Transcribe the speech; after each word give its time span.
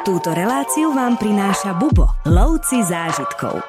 Túto 0.00 0.32
reláciu 0.32 0.96
vám 0.96 1.20
prináša 1.20 1.76
Bubo, 1.76 2.08
lovci 2.24 2.80
zážitkov 2.80 3.60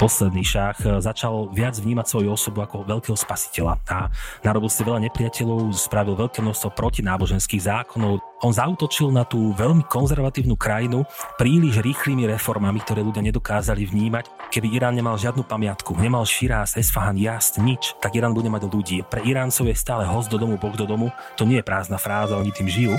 posledný 0.00 0.40
šach 0.40 0.80
e, 0.80 0.96
začal 1.04 1.52
viac 1.52 1.76
vnímať 1.76 2.08
svoju 2.08 2.32
osobu 2.32 2.64
ako 2.64 2.88
veľkého 2.88 3.12
spasiteľa 3.12 3.76
a 3.92 4.08
narobil 4.40 4.72
si 4.72 4.80
veľa 4.80 4.96
nepriateľov, 5.04 5.76
spravil 5.76 6.16
veľké 6.16 6.40
množstvo 6.40 6.72
protináboženských 6.72 7.68
zákonov. 7.68 8.24
On 8.40 8.48
zautočil 8.48 9.12
na 9.12 9.28
tú 9.28 9.52
veľmi 9.52 9.84
konzervatívnu 9.84 10.56
krajinu 10.56 11.04
príliš 11.36 11.84
rýchlymi 11.84 12.24
reformami, 12.32 12.80
ktoré 12.80 13.04
ľudia 13.04 13.20
nedokázali 13.20 13.84
vnímať. 13.84 14.48
Keby 14.48 14.72
Irán 14.72 14.96
nemal 14.96 15.20
žiadnu 15.20 15.44
pamiatku, 15.44 15.92
nemal 16.00 16.24
Širáz, 16.24 16.80
Esfahan, 16.80 17.20
Jast, 17.20 17.60
nič, 17.60 17.92
tak 18.00 18.16
Irán 18.16 18.32
bude 18.32 18.48
mať 18.48 18.72
ľudí. 18.72 19.04
Pre 19.04 19.20
Iráncov 19.20 19.68
je 19.68 19.76
stále 19.76 20.08
host 20.08 20.32
do 20.32 20.40
domu, 20.40 20.56
boh 20.56 20.72
do 20.72 20.88
domu. 20.88 21.12
To 21.36 21.44
nie 21.44 21.60
je 21.60 21.68
prázdna 21.68 22.00
fráza, 22.00 22.40
oni 22.40 22.48
tým 22.56 22.72
žijú. 22.72 22.96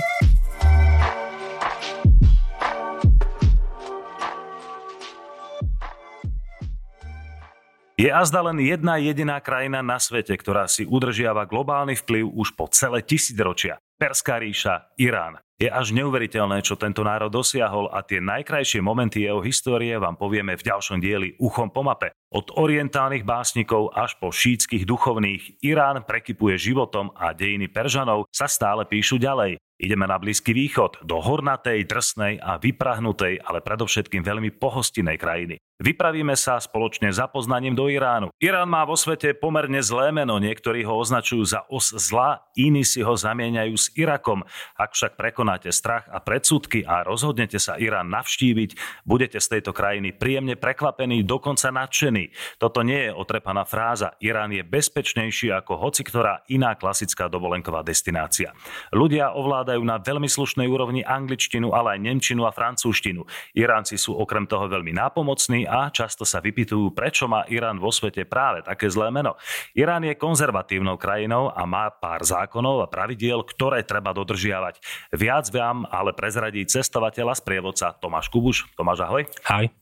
Je 8.02 8.10
azda 8.10 8.42
len 8.42 8.58
jedna 8.58 8.98
jediná 8.98 9.38
krajina 9.38 9.78
na 9.78 9.94
svete, 9.94 10.34
ktorá 10.34 10.66
si 10.66 10.82
udržiava 10.82 11.46
globálny 11.46 11.94
vplyv 12.02 12.34
už 12.34 12.58
po 12.58 12.66
celé 12.66 12.98
tisícročia. 12.98 13.78
Perská 13.94 14.42
ríša, 14.42 14.90
Irán. 14.98 15.38
Je 15.54 15.70
až 15.70 15.94
neuveriteľné, 15.94 16.66
čo 16.66 16.74
tento 16.74 17.06
národ 17.06 17.30
dosiahol 17.30 17.86
a 17.94 18.02
tie 18.02 18.18
najkrajšie 18.18 18.82
momenty 18.82 19.22
jeho 19.22 19.38
histórie 19.38 19.94
vám 20.02 20.18
povieme 20.18 20.58
v 20.58 20.66
ďalšom 20.66 20.98
dieli 20.98 21.38
Uchom 21.38 21.70
po 21.70 21.86
mape. 21.86 22.10
Od 22.34 22.50
orientálnych 22.58 23.22
básnikov 23.22 23.94
až 23.94 24.18
po 24.18 24.34
šítskych 24.34 24.82
duchovných 24.82 25.62
Irán 25.62 26.02
prekypuje 26.02 26.58
životom 26.58 27.14
a 27.14 27.30
dejiny 27.30 27.70
Peržanov 27.70 28.26
sa 28.34 28.50
stále 28.50 28.82
píšu 28.82 29.22
ďalej. 29.22 29.62
Ideme 29.78 30.10
na 30.10 30.18
Blízky 30.18 30.50
východ, 30.50 31.06
do 31.06 31.22
hornatej, 31.22 31.86
drsnej 31.86 32.42
a 32.42 32.58
vyprahnutej, 32.58 33.46
ale 33.46 33.62
predovšetkým 33.62 34.26
veľmi 34.26 34.50
pohostinnej 34.58 35.14
krajiny. 35.18 35.62
Vypravíme 35.82 36.38
sa 36.38 36.62
spoločne 36.62 37.10
za 37.10 37.26
poznaním 37.26 37.74
do 37.74 37.90
Iránu. 37.90 38.30
Irán 38.38 38.70
má 38.70 38.86
vo 38.86 38.94
svete 38.94 39.34
pomerne 39.34 39.82
zlé 39.82 40.14
meno, 40.14 40.38
niektorí 40.38 40.86
ho 40.86 40.94
označujú 40.94 41.42
za 41.42 41.66
os 41.66 41.90
zla, 41.90 42.46
iní 42.54 42.86
si 42.86 43.02
ho 43.02 43.10
zamieňajú 43.18 43.74
s 43.74 43.90
Irakom. 43.98 44.46
Ak 44.78 44.94
však 44.94 45.18
prekonáte 45.18 45.74
strach 45.74 46.06
a 46.06 46.22
predsudky 46.22 46.86
a 46.86 47.02
rozhodnete 47.02 47.58
sa 47.58 47.82
Irán 47.82 48.14
navštíviť, 48.14 49.02
budete 49.02 49.42
z 49.42 49.58
tejto 49.58 49.74
krajiny 49.74 50.14
príjemne 50.14 50.54
prekvapení, 50.54 51.26
dokonca 51.26 51.74
nadšení. 51.74 52.30
Toto 52.62 52.86
nie 52.86 53.10
je 53.10 53.18
otrepaná 53.18 53.66
fráza. 53.66 54.14
Irán 54.22 54.54
je 54.54 54.62
bezpečnejší 54.62 55.50
ako 55.50 55.82
hoci 55.82 56.06
ktorá 56.06 56.46
iná 56.46 56.78
klasická 56.78 57.26
dovolenková 57.26 57.82
destinácia. 57.82 58.54
Ľudia 58.94 59.34
ovládajú 59.34 59.82
na 59.82 59.98
veľmi 59.98 60.30
slušnej 60.30 60.70
úrovni 60.70 61.02
angličtinu, 61.02 61.74
ale 61.74 61.98
aj 61.98 62.06
nemčinu 62.06 62.46
a 62.46 62.54
francúzštinu. 62.54 63.26
Iránci 63.58 63.98
sú 63.98 64.14
okrem 64.14 64.46
toho 64.46 64.70
veľmi 64.70 64.94
nápomocní 64.94 65.71
a 65.72 65.88
často 65.88 66.28
sa 66.28 66.44
vypitujú, 66.44 66.92
prečo 66.92 67.24
má 67.24 67.48
Irán 67.48 67.80
vo 67.80 67.88
svete 67.88 68.28
práve 68.28 68.60
také 68.60 68.92
zlé 68.92 69.08
meno. 69.08 69.40
Irán 69.72 70.04
je 70.04 70.12
konzervatívnou 70.12 71.00
krajinou 71.00 71.48
a 71.48 71.64
má 71.64 71.88
pár 71.88 72.20
zákonov 72.20 72.84
a 72.84 72.92
pravidiel, 72.92 73.40
ktoré 73.48 73.80
treba 73.80 74.12
dodržiavať. 74.12 74.84
Viac 75.16 75.48
vám 75.48 75.88
ale 75.88 76.12
prezradí 76.12 76.60
cestovateľ 76.68 77.32
a 77.32 77.38
sprievodca 77.40 77.96
Tomáš 77.96 78.28
Kubuš. 78.28 78.68
Tomáš, 78.76 79.08
ahoj. 79.08 79.24
Hej. 79.48 79.72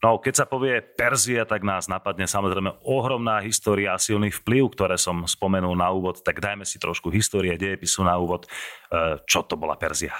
No, 0.00 0.16
keď 0.16 0.32
sa 0.32 0.46
povie 0.48 0.80
Perzia, 0.80 1.44
tak 1.44 1.60
nás 1.60 1.84
napadne 1.84 2.24
samozrejme 2.24 2.80
ohromná 2.88 3.44
história 3.44 3.92
a 3.92 4.00
silný 4.00 4.32
vplyv, 4.32 4.72
ktoré 4.72 4.96
som 4.96 5.28
spomenul 5.28 5.76
na 5.76 5.92
úvod. 5.92 6.24
Tak 6.24 6.40
dajme 6.40 6.64
si 6.64 6.80
trošku 6.80 7.12
histórie, 7.12 7.60
dejepisu 7.60 8.00
na 8.08 8.16
úvod. 8.16 8.48
E, 8.88 9.20
čo 9.28 9.44
to 9.44 9.60
bola 9.60 9.76
Perzia? 9.76 10.16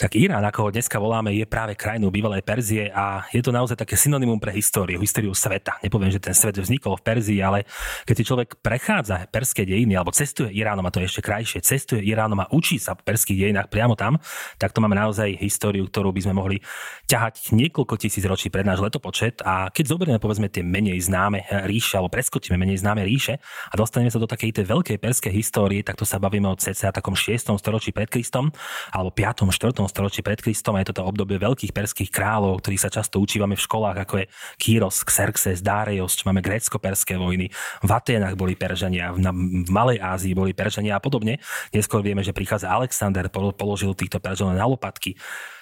Tak 0.00 0.16
Irán, 0.16 0.40
ako 0.48 0.64
ho 0.64 0.70
dneska 0.72 0.96
voláme, 0.96 1.28
je 1.36 1.44
práve 1.44 1.76
krajinou 1.76 2.08
bývalej 2.08 2.40
Perzie 2.40 2.88
a 2.88 3.28
je 3.36 3.44
to 3.44 3.52
naozaj 3.52 3.76
také 3.76 4.00
synonymum 4.00 4.40
pre 4.40 4.48
históriu, 4.48 4.96
históriu 4.96 5.36
sveta. 5.36 5.76
Nepoviem, 5.84 6.08
že 6.08 6.16
ten 6.16 6.32
svet 6.32 6.56
vznikol 6.56 6.96
v 6.96 7.04
Perzii, 7.04 7.44
ale 7.44 7.68
keď 8.08 8.14
si 8.16 8.24
človek 8.24 8.64
prechádza 8.64 9.28
perské 9.28 9.68
dejiny 9.68 10.00
alebo 10.00 10.08
cestuje 10.08 10.56
Iránom, 10.56 10.88
a 10.88 10.90
to 10.90 11.04
je 11.04 11.12
ešte 11.12 11.20
krajšie, 11.20 11.60
cestuje 11.60 12.00
Iránom 12.00 12.40
a 12.40 12.48
učí 12.48 12.80
sa 12.80 12.96
v 12.96 13.04
perských 13.12 13.44
dejinách 13.44 13.68
priamo 13.68 13.92
tam, 13.92 14.16
tak 14.56 14.72
to 14.72 14.80
máme 14.80 14.96
naozaj 14.96 15.36
históriu, 15.36 15.84
ktorú 15.84 16.16
by 16.16 16.24
sme 16.24 16.32
mohli 16.32 16.64
ťahať 17.04 17.52
niekoľko 17.52 18.00
tisíc 18.00 18.24
ročí 18.24 18.48
pred 18.48 18.64
náš 18.64 18.80
letopočet. 18.80 19.44
A 19.44 19.68
keď 19.68 19.84
zoberieme 19.84 20.16
povedzme 20.16 20.48
tie 20.48 20.64
menej 20.64 20.96
známe 20.96 21.44
ríše, 21.68 22.00
alebo 22.00 22.08
preskočíme 22.08 22.56
menej 22.56 22.80
známe 22.80 23.04
ríše 23.04 23.36
a 23.68 23.76
dostaneme 23.76 24.08
sa 24.08 24.16
do 24.16 24.24
takej 24.24 24.64
tej 24.64 24.64
veľkej 24.64 24.96
perskej 24.96 25.32
histórie, 25.36 25.84
tak 25.84 26.00
to 26.00 26.08
sa 26.08 26.16
bavíme 26.16 26.48
o 26.48 26.56
cca 26.56 26.88
takom 26.88 27.12
6. 27.12 27.52
storočí 27.60 27.92
pred 27.92 28.08
Kristom 28.08 28.48
alebo 28.96 29.12
5. 29.12 29.52
4 29.52 29.89
storočí 29.90 30.22
pred 30.22 30.38
Kristom 30.38 30.78
a 30.78 30.80
je 30.80 30.94
toto 30.94 31.02
obdobie 31.02 31.42
veľkých 31.42 31.74
perských 31.74 32.14
kráľov, 32.14 32.62
ktorých 32.62 32.82
sa 32.86 32.90
často 32.94 33.18
učívame 33.18 33.58
v 33.58 33.66
školách, 33.66 33.98
ako 34.06 34.14
je 34.22 34.26
Kýros, 34.62 35.02
Xerxes, 35.02 35.58
Darius, 35.58 36.14
čo 36.14 36.30
máme 36.30 36.38
grécko-perské 36.38 37.18
vojny. 37.18 37.50
V 37.82 37.90
Aténach 37.90 38.38
boli 38.38 38.54
Peržania, 38.54 39.10
v, 39.10 39.26
v 39.66 39.70
Malej 39.74 39.98
Ázii 39.98 40.32
boli 40.38 40.54
Peržania 40.54 40.96
a 40.96 41.02
podobne. 41.02 41.42
Neskôr 41.74 42.00
vieme, 42.06 42.22
že 42.22 42.30
prichádza 42.30 42.70
Alexander, 42.70 43.26
položil 43.30 43.92
týchto 43.98 44.22
Peržanov 44.22 44.54
na 44.54 44.64
lopatky. 44.70 45.18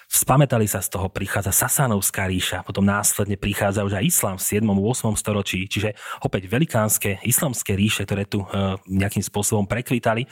Spametali 0.09 0.65
sa 0.65 0.81
z 0.81 0.89
toho, 0.89 1.05
prichádza 1.05 1.53
Sasanovská 1.53 2.25
ríša, 2.25 2.65
potom 2.65 2.81
následne 2.81 3.37
prichádza 3.37 3.85
už 3.85 3.93
aj 4.01 4.05
islám 4.09 4.37
v 4.41 4.57
7. 4.57 4.65
8. 4.65 5.13
storočí, 5.13 5.69
čiže 5.69 5.93
opäť 6.25 6.49
velikánske 6.49 7.21
islamské 7.21 7.77
ríše, 7.77 8.09
ktoré 8.09 8.25
tu 8.25 8.41
e, 8.41 8.73
nejakým 8.89 9.21
spôsobom 9.21 9.69
prekvitali. 9.69 10.25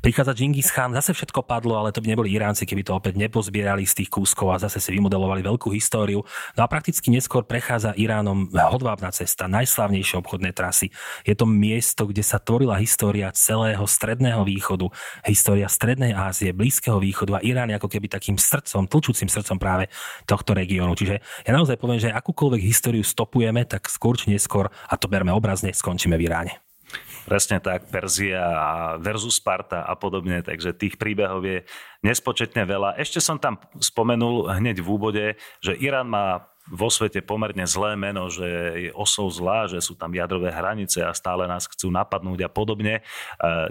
Prichádza 0.00 0.32
Džingis 0.32 0.72
Khan, 0.72 0.96
zase 0.96 1.12
všetko 1.12 1.44
padlo, 1.44 1.76
ale 1.76 1.92
to 1.92 2.00
by 2.00 2.14
neboli 2.14 2.32
Iránci, 2.32 2.64
keby 2.64 2.86
to 2.86 2.96
opäť 2.96 3.20
nepozbierali 3.20 3.84
z 3.84 4.00
tých 4.00 4.08
kúskov 4.08 4.54
a 4.54 4.62
zase 4.62 4.80
si 4.80 4.96
vymodelovali 4.96 5.44
veľkú 5.44 5.74
históriu. 5.76 6.24
No 6.56 6.64
a 6.64 6.70
prakticky 6.70 7.12
neskôr 7.12 7.44
prechádza 7.44 7.92
Iránom 7.98 8.48
hodvábna 8.48 9.12
cesta, 9.12 9.44
najslavnejšie 9.50 10.22
obchodné 10.22 10.56
trasy. 10.56 10.88
Je 11.26 11.34
to 11.36 11.44
miesto, 11.44 12.08
kde 12.08 12.22
sa 12.24 12.40
tvorila 12.40 12.80
história 12.80 13.28
celého 13.34 13.82
stredného 13.84 14.40
východu, 14.46 14.88
história 15.28 15.66
strednej 15.66 16.16
Ázie, 16.16 16.54
Blízkeho 16.56 16.96
východu 16.96 17.36
a 17.36 17.44
Irán 17.44 17.68
ako 17.74 17.90
keby 17.90 18.06
takým 18.08 18.38
srdcom, 18.38 18.86
tlčúcim 19.18 19.34
srdcom 19.34 19.58
práve 19.58 19.90
tohto 20.30 20.54
regiónu. 20.54 20.94
Čiže 20.94 21.18
ja 21.18 21.50
naozaj 21.50 21.74
poviem, 21.74 21.98
že 21.98 22.14
akúkoľvek 22.14 22.62
históriu 22.62 23.02
stopujeme, 23.02 23.66
tak 23.66 23.90
skôr 23.90 24.14
či 24.14 24.30
neskôr, 24.30 24.70
a 24.70 24.94
to 24.94 25.10
berme 25.10 25.34
obrazne, 25.34 25.74
skončíme 25.74 26.14
v 26.14 26.30
Iráne. 26.30 26.62
Presne 27.28 27.60
tak, 27.60 27.92
Perzia 27.92 28.96
versus 29.04 29.36
Sparta 29.36 29.84
a 29.84 29.92
podobne, 29.92 30.40
takže 30.40 30.72
tých 30.72 30.96
príbehov 30.96 31.44
je 31.44 31.60
nespočetne 32.00 32.64
veľa. 32.64 32.96
Ešte 32.96 33.20
som 33.20 33.36
tam 33.36 33.60
spomenul 33.76 34.48
hneď 34.48 34.80
v 34.80 34.88
úvode, 34.88 35.24
že 35.60 35.76
Irán 35.76 36.08
má 36.08 36.48
vo 36.72 36.88
svete 36.88 37.20
pomerne 37.20 37.68
zlé 37.68 38.00
meno, 38.00 38.32
že 38.32 38.48
je 38.88 38.90
osou 38.96 39.28
zlá, 39.28 39.68
že 39.68 39.80
sú 39.84 39.92
tam 39.92 40.12
jadrové 40.12 40.48
hranice 40.48 41.04
a 41.04 41.12
stále 41.12 41.44
nás 41.44 41.68
chcú 41.68 41.92
napadnúť 41.92 42.48
a 42.48 42.50
podobne. 42.52 43.00
E, 43.00 43.02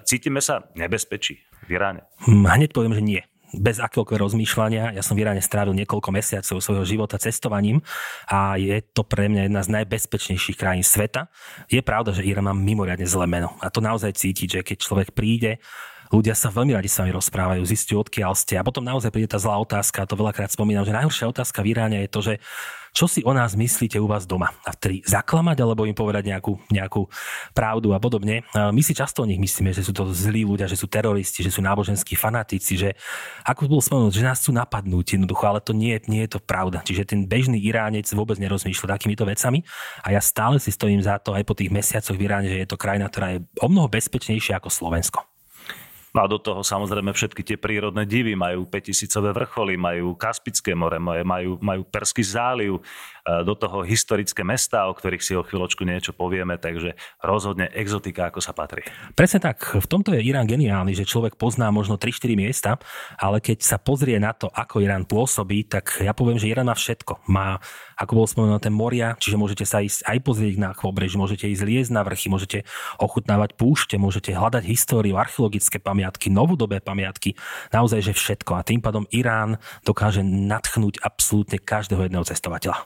cítime 0.05 0.41
sa 0.41 0.65
nebezpečí 0.77 1.41
v 1.65 1.69
Iráne? 1.77 2.05
Hm, 2.25 2.45
hneď 2.45 2.69
poviem, 2.73 2.93
že 2.93 3.05
nie 3.05 3.21
bez 3.57 3.81
akéhokoľvek 3.81 4.23
rozmýšľania. 4.23 4.95
Ja 4.95 5.03
som 5.03 5.17
v 5.17 5.25
strávil 5.41 5.73
niekoľko 5.73 6.09
mesiacov 6.13 6.57
svojho 6.61 6.85
života 6.85 7.17
cestovaním 7.17 7.81
a 8.29 8.55
je 8.55 8.79
to 8.93 9.03
pre 9.03 9.27
mňa 9.27 9.49
jedna 9.49 9.61
z 9.65 9.69
najbezpečnejších 9.81 10.57
krajín 10.57 10.85
sveta. 10.85 11.27
Je 11.67 11.81
pravda, 11.81 12.13
že 12.13 12.23
Irán 12.23 12.47
má 12.47 12.53
mimoriadne 12.55 13.05
zlé 13.05 13.25
meno 13.27 13.57
a 13.59 13.67
to 13.73 13.83
naozaj 13.83 14.15
cítiť, 14.15 14.47
že 14.47 14.61
keď 14.63 14.77
človek 14.79 15.09
príde 15.11 15.59
ľudia 16.11 16.35
sa 16.35 16.47
veľmi 16.47 16.71
radi 16.71 16.87
s 16.87 16.99
vami 16.99 17.11
rozprávajú, 17.11 17.61
zistujú, 17.67 17.99
odkiaľ 18.07 18.31
ste. 18.37 18.55
A 18.55 18.63
potom 18.63 18.83
naozaj 18.83 19.11
príde 19.11 19.27
tá 19.27 19.39
zlá 19.39 19.59
otázka, 19.59 20.03
a 20.03 20.09
to 20.09 20.15
veľakrát 20.15 20.51
spomínam, 20.51 20.87
že 20.87 20.95
najhoršia 20.95 21.27
otázka 21.27 21.59
v 21.63 21.75
Iráne 21.75 21.97
je 22.07 22.09
to, 22.11 22.19
že 22.23 22.33
čo 22.91 23.05
si 23.07 23.23
o 23.23 23.31
nás 23.31 23.55
myslíte 23.55 23.97
u 23.97 24.07
vás 24.07 24.27
doma? 24.27 24.51
A 24.67 24.75
vtedy 24.75 25.01
zaklamať 25.07 25.57
alebo 25.63 25.87
im 25.87 25.95
povedať 25.95 26.29
nejakú, 26.29 26.59
nejakú 26.69 27.07
pravdu 27.55 27.95
a 27.95 27.99
podobne. 27.99 28.43
My 28.53 28.81
si 28.83 28.91
často 28.91 29.23
o 29.23 29.29
nich 29.29 29.39
myslíme, 29.39 29.71
že 29.71 29.81
sú 29.85 29.95
to 29.95 30.09
zlí 30.11 30.43
ľudia, 30.43 30.67
že 30.67 30.75
sú 30.79 30.89
teroristi, 30.89 31.45
že 31.45 31.53
sú 31.53 31.63
náboženskí 31.63 32.17
fanatici, 32.17 32.77
že 32.77 32.89
ako 33.47 33.69
bolo 33.69 33.83
spomenúť, 33.83 34.13
že 34.13 34.27
nás 34.27 34.39
chcú 34.41 34.51
napadnúť 34.55 35.19
jednoducho, 35.19 35.43
ale 35.47 35.59
to 35.63 35.71
nie, 35.71 35.95
nie 36.11 36.25
je 36.27 36.35
to 36.35 36.39
pravda. 36.41 36.81
Čiže 36.83 37.15
ten 37.15 37.23
bežný 37.29 37.61
Iránec 37.61 38.09
vôbec 38.11 38.41
nerozmýšľa 38.41 38.97
takýmito 38.97 39.23
vecami 39.23 39.63
a 40.01 40.11
ja 40.11 40.21
stále 40.23 40.57
si 40.57 40.73
stojím 40.73 40.99
za 40.99 41.21
to 41.21 41.37
aj 41.37 41.45
po 41.45 41.53
tých 41.53 41.71
mesiacoch 41.71 42.17
v 42.17 42.25
Iráne, 42.25 42.49
že 42.49 42.59
je 42.63 42.69
to 42.69 42.81
krajina, 42.81 43.07
ktorá 43.07 43.37
je 43.37 43.45
o 43.61 43.67
mnoho 43.69 43.87
bezpečnejšia 43.87 44.57
ako 44.57 44.73
Slovensko. 44.73 45.36
No 46.15 46.23
a 46.23 46.27
do 46.31 46.39
toho 46.39 46.63
samozrejme 46.63 47.11
všetky 47.11 47.43
tie 47.43 47.57
prírodné 47.59 48.07
divy 48.07 48.33
majú 48.33 48.63
5000 48.69 49.35
vrcholy, 49.35 49.75
majú 49.75 50.15
Kaspické 50.15 50.71
more, 50.71 50.97
majú, 50.99 51.59
majú 51.59 51.81
Perský 51.83 52.23
záliv, 52.23 52.79
do 53.27 53.53
toho 53.59 53.83
historické 53.83 54.47
mesta, 54.47 54.87
o 54.87 54.95
ktorých 54.95 55.23
si 55.23 55.33
o 55.35 55.43
chvíľočku 55.43 55.83
niečo 55.83 56.15
povieme, 56.15 56.55
takže 56.55 56.95
rozhodne 57.19 57.67
exotika, 57.75 58.31
ako 58.31 58.39
sa 58.39 58.55
patrí. 58.55 58.87
Presne 59.13 59.43
tak. 59.43 59.75
V 59.75 59.87
tomto 59.87 60.15
je 60.15 60.23
Irán 60.23 60.47
geniálny, 60.47 60.95
že 60.95 61.03
človek 61.03 61.35
pozná 61.35 61.67
možno 61.69 61.99
3-4 61.99 62.39
miesta, 62.39 62.71
ale 63.19 63.43
keď 63.43 63.59
sa 63.63 63.77
pozrie 63.77 64.15
na 64.17 64.31
to, 64.31 64.47
ako 64.47 64.79
Irán 64.79 65.03
pôsobí, 65.03 65.67
tak 65.67 65.99
ja 65.99 66.15
poviem, 66.15 66.39
že 66.39 66.47
Irán 66.47 66.71
má 66.71 66.75
všetko. 66.75 67.27
Má 67.27 67.59
ako 67.97 68.11
bolo 68.13 68.27
spomenuté, 68.29 68.69
moria, 68.69 69.17
čiže 69.17 69.41
môžete 69.41 69.65
sa 69.65 69.81
ísť 69.81 70.05
aj 70.05 70.17
pozrieť 70.21 70.55
na 70.61 70.69
pobreží, 70.77 71.17
môžete 71.17 71.49
ísť 71.49 71.63
liesť 71.65 71.91
na 71.97 72.05
vrchy, 72.05 72.29
môžete 72.29 72.59
ochutnávať 73.01 73.57
púšte, 73.57 73.97
môžete 73.97 74.37
hľadať 74.37 74.69
históriu, 74.69 75.17
archeologické 75.17 75.81
pamiatky, 75.81 76.29
novodobé 76.29 76.77
pamiatky, 76.77 77.33
naozaj, 77.73 78.05
že 78.05 78.13
všetko. 78.13 78.51
A 78.53 78.61
tým 78.61 78.85
pádom 78.85 79.09
Irán 79.09 79.57
dokáže 79.81 80.21
natchnúť 80.21 81.01
absolútne 81.01 81.57
každého 81.57 82.05
jedného 82.05 82.21
cestovateľa. 82.21 82.85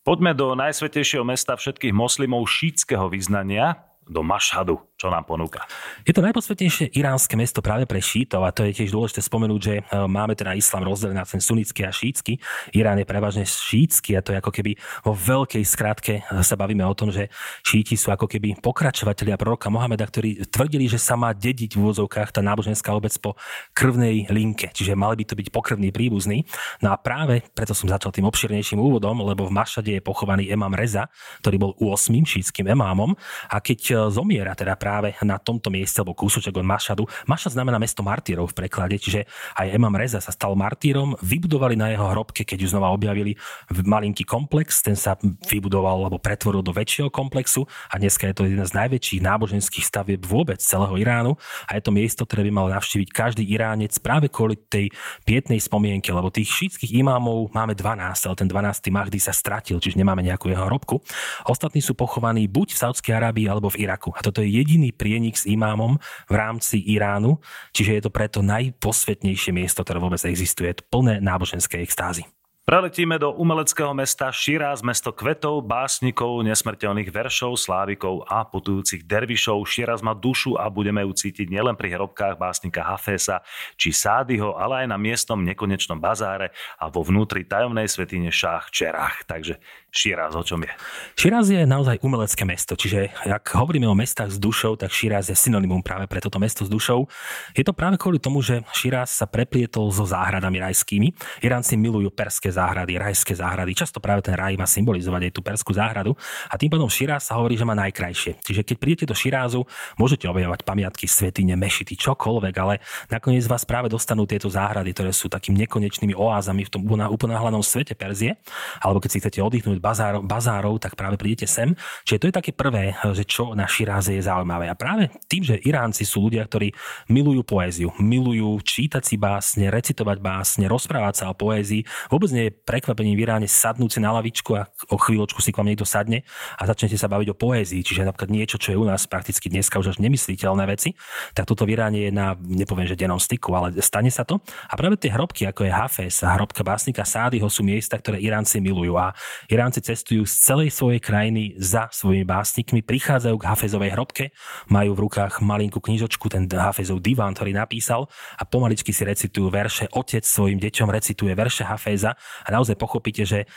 Poďme 0.00 0.32
do 0.32 0.56
najsvetejšieho 0.56 1.22
mesta 1.22 1.54
všetkých 1.54 1.92
moslimov 1.92 2.48
šítskeho 2.48 3.12
vyznania, 3.12 3.84
do 4.10 4.26
Mašhadu, 4.26 4.82
čo 5.00 5.08
nám 5.08 5.24
ponúka. 5.24 5.64
Je 6.04 6.12
to 6.12 6.20
najposvetnejšie 6.20 6.92
iránske 6.92 7.32
mesto 7.32 7.64
práve 7.64 7.88
pre 7.88 8.04
šítov 8.04 8.44
a 8.44 8.52
to 8.52 8.68
je 8.68 8.84
tiež 8.84 8.92
dôležité 8.92 9.24
spomenúť, 9.24 9.60
že 9.64 9.74
e, 9.80 9.82
máme 10.04 10.36
teda 10.36 10.52
islám 10.52 10.84
rozdelený 10.84 11.16
na 11.16 11.24
ten 11.24 11.40
sunnický 11.40 11.88
a 11.88 11.92
šítsky. 11.92 12.36
Irán 12.76 13.00
je 13.00 13.08
prevažne 13.08 13.48
šítsky 13.48 14.12
a 14.12 14.20
to 14.20 14.36
je 14.36 14.44
ako 14.44 14.52
keby 14.52 14.76
vo 15.00 15.16
veľkej 15.16 15.64
skratke 15.64 16.14
e, 16.20 16.22
sa 16.44 16.52
bavíme 16.52 16.84
o 16.84 16.92
tom, 16.92 17.08
že 17.08 17.32
šíti 17.64 17.96
sú 17.96 18.12
ako 18.12 18.28
keby 18.28 18.60
pokračovatelia 18.60 19.40
proroka 19.40 19.72
Mohameda, 19.72 20.04
ktorí 20.04 20.44
tvrdili, 20.52 20.84
že 20.84 21.00
sa 21.00 21.16
má 21.16 21.32
dediť 21.32 21.80
v 21.80 21.80
úvozovkách 21.80 22.36
tá 22.36 22.44
náboženská 22.44 22.92
obec 22.92 23.16
po 23.16 23.40
krvnej 23.72 24.28
linke, 24.28 24.68
čiže 24.68 24.92
mali 24.92 25.16
by 25.16 25.24
to 25.32 25.34
byť 25.40 25.48
pokrvný 25.48 25.88
príbuzný. 25.96 26.44
No 26.84 26.92
a 26.92 27.00
práve 27.00 27.40
preto 27.56 27.72
som 27.72 27.88
začal 27.88 28.12
tým 28.12 28.28
obširnejším 28.28 28.76
úvodom, 28.76 29.24
lebo 29.24 29.48
v 29.48 29.56
Mašade 29.56 29.96
je 29.96 30.04
pochovaný 30.04 30.52
emám 30.52 30.76
Reza, 30.76 31.08
ktorý 31.40 31.56
bol 31.56 31.72
8. 31.80 32.12
šítským 32.20 32.68
emámom 32.68 33.16
a 33.48 33.56
keď 33.64 33.80
e, 33.80 33.92
zomiera 34.12 34.52
teda 34.52 34.76
práve 34.76 34.89
na 35.22 35.36
tomto 35.38 35.70
mieste, 35.70 36.02
alebo 36.02 36.18
kúsoček 36.18 36.52
od 36.56 36.66
Mašadu. 36.66 37.06
Mašad 37.30 37.54
znamená 37.54 37.78
mesto 37.78 38.02
martírov 38.02 38.50
v 38.50 38.66
preklade, 38.66 38.98
čiže 38.98 39.24
aj 39.56 39.70
Emam 39.70 39.94
Reza 39.94 40.18
sa 40.18 40.34
stal 40.34 40.58
martírom. 40.58 41.14
Vybudovali 41.22 41.78
na 41.78 41.94
jeho 41.94 42.10
hrobke, 42.10 42.42
keď 42.42 42.58
ju 42.64 42.68
znova 42.72 42.90
objavili, 42.90 43.36
malinký 43.70 44.24
komplex, 44.24 44.80
ten 44.80 44.96
sa 44.96 45.14
vybudoval 45.20 46.08
alebo 46.08 46.16
pretvoril 46.16 46.64
do 46.64 46.72
väčšieho 46.72 47.12
komplexu 47.12 47.68
a 47.92 48.00
dneska 48.00 48.30
je 48.30 48.34
to 48.34 48.42
jeden 48.48 48.64
z 48.64 48.72
najväčších 48.72 49.20
náboženských 49.20 49.84
stavieb 49.84 50.22
vôbec 50.24 50.56
celého 50.62 50.96
Iránu 50.96 51.36
a 51.68 51.76
je 51.76 51.82
to 51.84 51.92
miesto, 51.92 52.24
ktoré 52.24 52.48
by 52.48 52.52
mal 52.56 52.66
navštíviť 52.72 53.08
každý 53.12 53.44
Iránec 53.44 53.92
práve 54.00 54.32
kvôli 54.32 54.56
tej 54.56 54.88
pietnej 55.28 55.60
spomienke, 55.60 56.08
lebo 56.08 56.32
tých 56.32 56.48
šítskych 56.48 56.96
imámov 56.96 57.52
máme 57.52 57.76
12, 57.76 58.00
ale 58.24 58.34
ten 58.40 58.48
12. 58.48 58.88
Mahdi 58.88 59.20
sa 59.20 59.36
stratil, 59.36 59.76
čiže 59.76 60.00
nemáme 60.00 60.24
nejakú 60.24 60.48
jeho 60.48 60.64
hrobku. 60.64 61.04
Ostatní 61.44 61.84
sú 61.84 61.92
pochovaní 61.92 62.48
buď 62.48 62.72
v 62.72 62.80
Saudskej 62.80 63.12
Arábii 63.12 63.44
alebo 63.44 63.68
v 63.68 63.84
Iraku. 63.84 64.16
A 64.16 64.24
toto 64.24 64.40
je 64.40 64.48
jediný 64.48 64.79
prienik 64.88 65.36
s 65.36 65.44
imámom 65.44 66.00
v 66.32 66.34
rámci 66.34 66.80
Iránu, 66.80 67.36
čiže 67.76 68.00
je 68.00 68.02
to 68.08 68.10
preto 68.10 68.40
najposvetnejšie 68.40 69.52
miesto, 69.52 69.84
ktoré 69.84 70.00
vôbec 70.00 70.24
existuje. 70.24 70.72
Plné 70.88 71.20
náboženskej 71.20 71.84
extázy. 71.84 72.24
Preletíme 72.70 73.18
do 73.18 73.34
umeleckého 73.34 73.90
mesta 73.90 74.30
Širáz, 74.30 74.78
mesto 74.86 75.10
kvetov, 75.10 75.66
básnikov, 75.66 76.38
nesmrteľných 76.46 77.10
veršov, 77.10 77.58
slávikov 77.58 78.22
a 78.30 78.46
putujúcich 78.46 79.10
dervišov. 79.10 79.66
Širáz 79.66 80.06
má 80.06 80.14
dušu 80.14 80.54
a 80.54 80.70
budeme 80.70 81.02
ju 81.02 81.10
cítiť 81.10 81.50
nielen 81.50 81.74
pri 81.74 81.98
hrobkách 81.98 82.38
básnika 82.38 82.86
Hafesa 82.86 83.42
či 83.74 83.90
Sádyho, 83.90 84.54
ale 84.54 84.86
aj 84.86 84.94
na 84.94 85.02
miestnom 85.02 85.42
nekonečnom 85.42 85.98
bazáre 85.98 86.54
a 86.78 86.86
vo 86.86 87.02
vnútri 87.02 87.42
tajomnej 87.42 87.90
svetine 87.90 88.30
Šách 88.30 88.70
Čerách. 88.70 89.26
Takže 89.26 89.58
Širáz 89.90 90.38
o 90.38 90.46
čom 90.46 90.62
je? 90.62 90.70
Širáz 91.18 91.50
je 91.50 91.66
naozaj 91.66 91.98
umelecké 92.06 92.46
mesto, 92.46 92.78
čiže 92.78 93.10
ak 93.26 93.50
hovoríme 93.50 93.90
o 93.90 93.98
mestách 93.98 94.30
s 94.30 94.38
dušou, 94.38 94.78
tak 94.78 94.94
Širáz 94.94 95.26
je 95.26 95.34
synonymum 95.34 95.82
práve 95.82 96.06
pre 96.06 96.22
toto 96.22 96.38
mesto 96.38 96.62
s 96.62 96.70
dušou. 96.70 97.10
Je 97.58 97.66
to 97.66 97.74
práve 97.74 97.98
kvôli 97.98 98.22
tomu, 98.22 98.38
že 98.38 98.62
Širáz 98.70 99.10
sa 99.10 99.26
preplietol 99.26 99.90
so 99.90 100.06
záhradami 100.06 100.62
rajskými. 100.62 101.10
Iránci 101.42 101.74
milujú 101.74 102.14
perské 102.14 102.54
záhrady, 102.54 102.59
rajské 103.00 103.32
záhrady. 103.32 103.72
Často 103.72 104.02
práve 104.02 104.20
ten 104.20 104.36
raj 104.36 104.56
má 104.58 104.68
symbolizovať 104.68 105.30
aj 105.30 105.32
tú 105.32 105.40
perskú 105.40 105.72
záhradu 105.72 106.12
a 106.50 106.54
tým 106.60 106.68
pádom 106.68 106.90
Širáz 106.90 107.30
sa 107.30 107.40
hovorí, 107.40 107.56
že 107.56 107.64
má 107.64 107.72
najkrajšie. 107.72 108.42
Čiže 108.44 108.62
keď 108.66 108.76
prídete 108.76 109.06
do 109.08 109.16
Širázu, 109.16 109.64
môžete 109.96 110.28
objavovať 110.28 110.66
pamiatky, 110.66 111.08
svetine, 111.08 111.56
mešity, 111.56 111.96
čokoľvek, 111.96 112.54
ale 112.60 112.82
nakoniec 113.08 113.44
vás 113.46 113.64
práve 113.64 113.88
dostanú 113.88 114.28
tieto 114.28 114.50
záhrady, 114.50 114.92
ktoré 114.92 115.10
sú 115.14 115.32
takým 115.32 115.56
nekonečnými 115.56 116.12
oázami 116.12 116.66
v 116.66 116.72
tom 116.72 116.82
uponáhlanom 116.86 117.64
svete 117.64 117.94
Perzie, 117.94 118.36
alebo 118.82 119.00
keď 119.00 119.10
si 119.10 119.18
chcete 119.22 119.38
oddychnúť 119.40 119.78
bazárov, 119.78 120.22
bazárov, 120.26 120.74
tak 120.82 120.98
práve 120.98 121.16
prídete 121.16 121.46
sem. 121.46 121.72
Čiže 122.04 122.18
to 122.20 122.28
je 122.28 122.34
také 122.34 122.52
prvé, 122.52 122.98
že 123.14 123.24
čo 123.24 123.54
na 123.54 123.64
Širáze 123.64 124.14
je 124.14 124.22
zaujímavé. 124.22 124.68
A 124.68 124.74
práve 124.74 125.08
tým, 125.30 125.46
že 125.46 125.62
Iránci 125.62 126.02
sú 126.02 126.26
ľudia, 126.26 126.44
ktorí 126.44 126.74
milujú 127.08 127.46
poéziu, 127.46 127.88
milujú 127.98 128.58
čítať 128.60 129.02
si 129.06 129.16
básne, 129.16 129.70
recitovať 129.70 130.18
básne, 130.18 130.66
rozprávať 130.66 131.14
sa 131.22 131.24
o 131.30 131.34
poézii, 131.34 131.86
vôbec 132.10 132.30
nie 132.34 132.49
je 132.49 132.49
prekvapením 132.52 133.16
v 133.16 133.22
Iráne 133.24 133.48
sadnúť 133.48 133.96
si 133.96 134.00
na 134.02 134.10
lavičku 134.14 134.52
a 134.58 134.68
o 134.90 134.96
chvíľočku 134.98 135.38
si 135.40 135.54
k 135.54 135.58
vám 135.58 135.68
niekto 135.70 135.86
sadne 135.86 136.26
a 136.58 136.62
začnete 136.66 136.98
sa 136.98 137.06
baviť 137.06 137.32
o 137.32 137.38
poézii, 137.38 137.80
čiže 137.86 138.04
napríklad 138.04 138.30
niečo, 138.30 138.56
čo 138.58 138.74
je 138.74 138.78
u 138.78 138.86
nás 138.86 139.06
prakticky 139.06 139.48
dneska 139.48 139.78
už 139.78 139.94
až 139.94 139.98
nemysliteľné 140.02 140.64
veci, 140.68 140.94
tak 141.32 141.46
toto 141.46 141.64
v 141.64 141.78
Iráne 141.78 141.98
je 142.06 142.10
na, 142.12 142.34
nepoviem, 142.36 142.90
že 142.90 142.98
dennom 142.98 143.18
styku, 143.18 143.54
ale 143.54 143.74
stane 143.80 144.10
sa 144.10 144.26
to. 144.26 144.42
A 144.68 144.74
práve 144.76 144.98
tie 144.98 145.10
hrobky, 145.10 145.46
ako 145.46 145.66
je 145.66 145.72
Hafez 145.72 146.14
a 146.26 146.34
hrobka 146.34 146.60
básnika 146.66 147.06
Sádyho 147.06 147.46
sú 147.48 147.64
miesta, 147.66 147.96
ktoré 147.96 148.20
Iránci 148.20 148.58
milujú. 148.60 148.98
A 148.98 149.14
Iránci 149.48 149.80
cestujú 149.80 150.26
z 150.26 150.34
celej 150.42 150.68
svojej 150.74 151.00
krajiny 151.00 151.56
za 151.58 151.88
svojimi 151.90 152.26
básnikmi, 152.26 152.80
prichádzajú 152.84 153.36
k 153.38 153.48
Hafezovej 153.48 153.90
hrobke, 153.94 154.24
majú 154.70 154.94
v 154.94 155.02
rukách 155.08 155.42
malinkú 155.42 155.82
knižočku, 155.82 156.26
ten 156.30 156.46
Hafezov 156.46 157.02
diván, 157.02 157.34
ktorý 157.34 157.56
napísal 157.56 158.06
a 158.36 158.42
pomaličky 158.46 158.94
si 158.94 159.02
recitujú 159.02 159.50
verše. 159.50 159.88
Otec 159.90 160.22
svojim 160.22 160.60
deťom 160.60 160.88
recituje 160.90 161.32
verše 161.34 161.66
Hafeza 161.66 162.14
a 162.44 162.48
naozaj 162.52 162.76
pochopíte, 162.76 163.22
že 163.26 163.48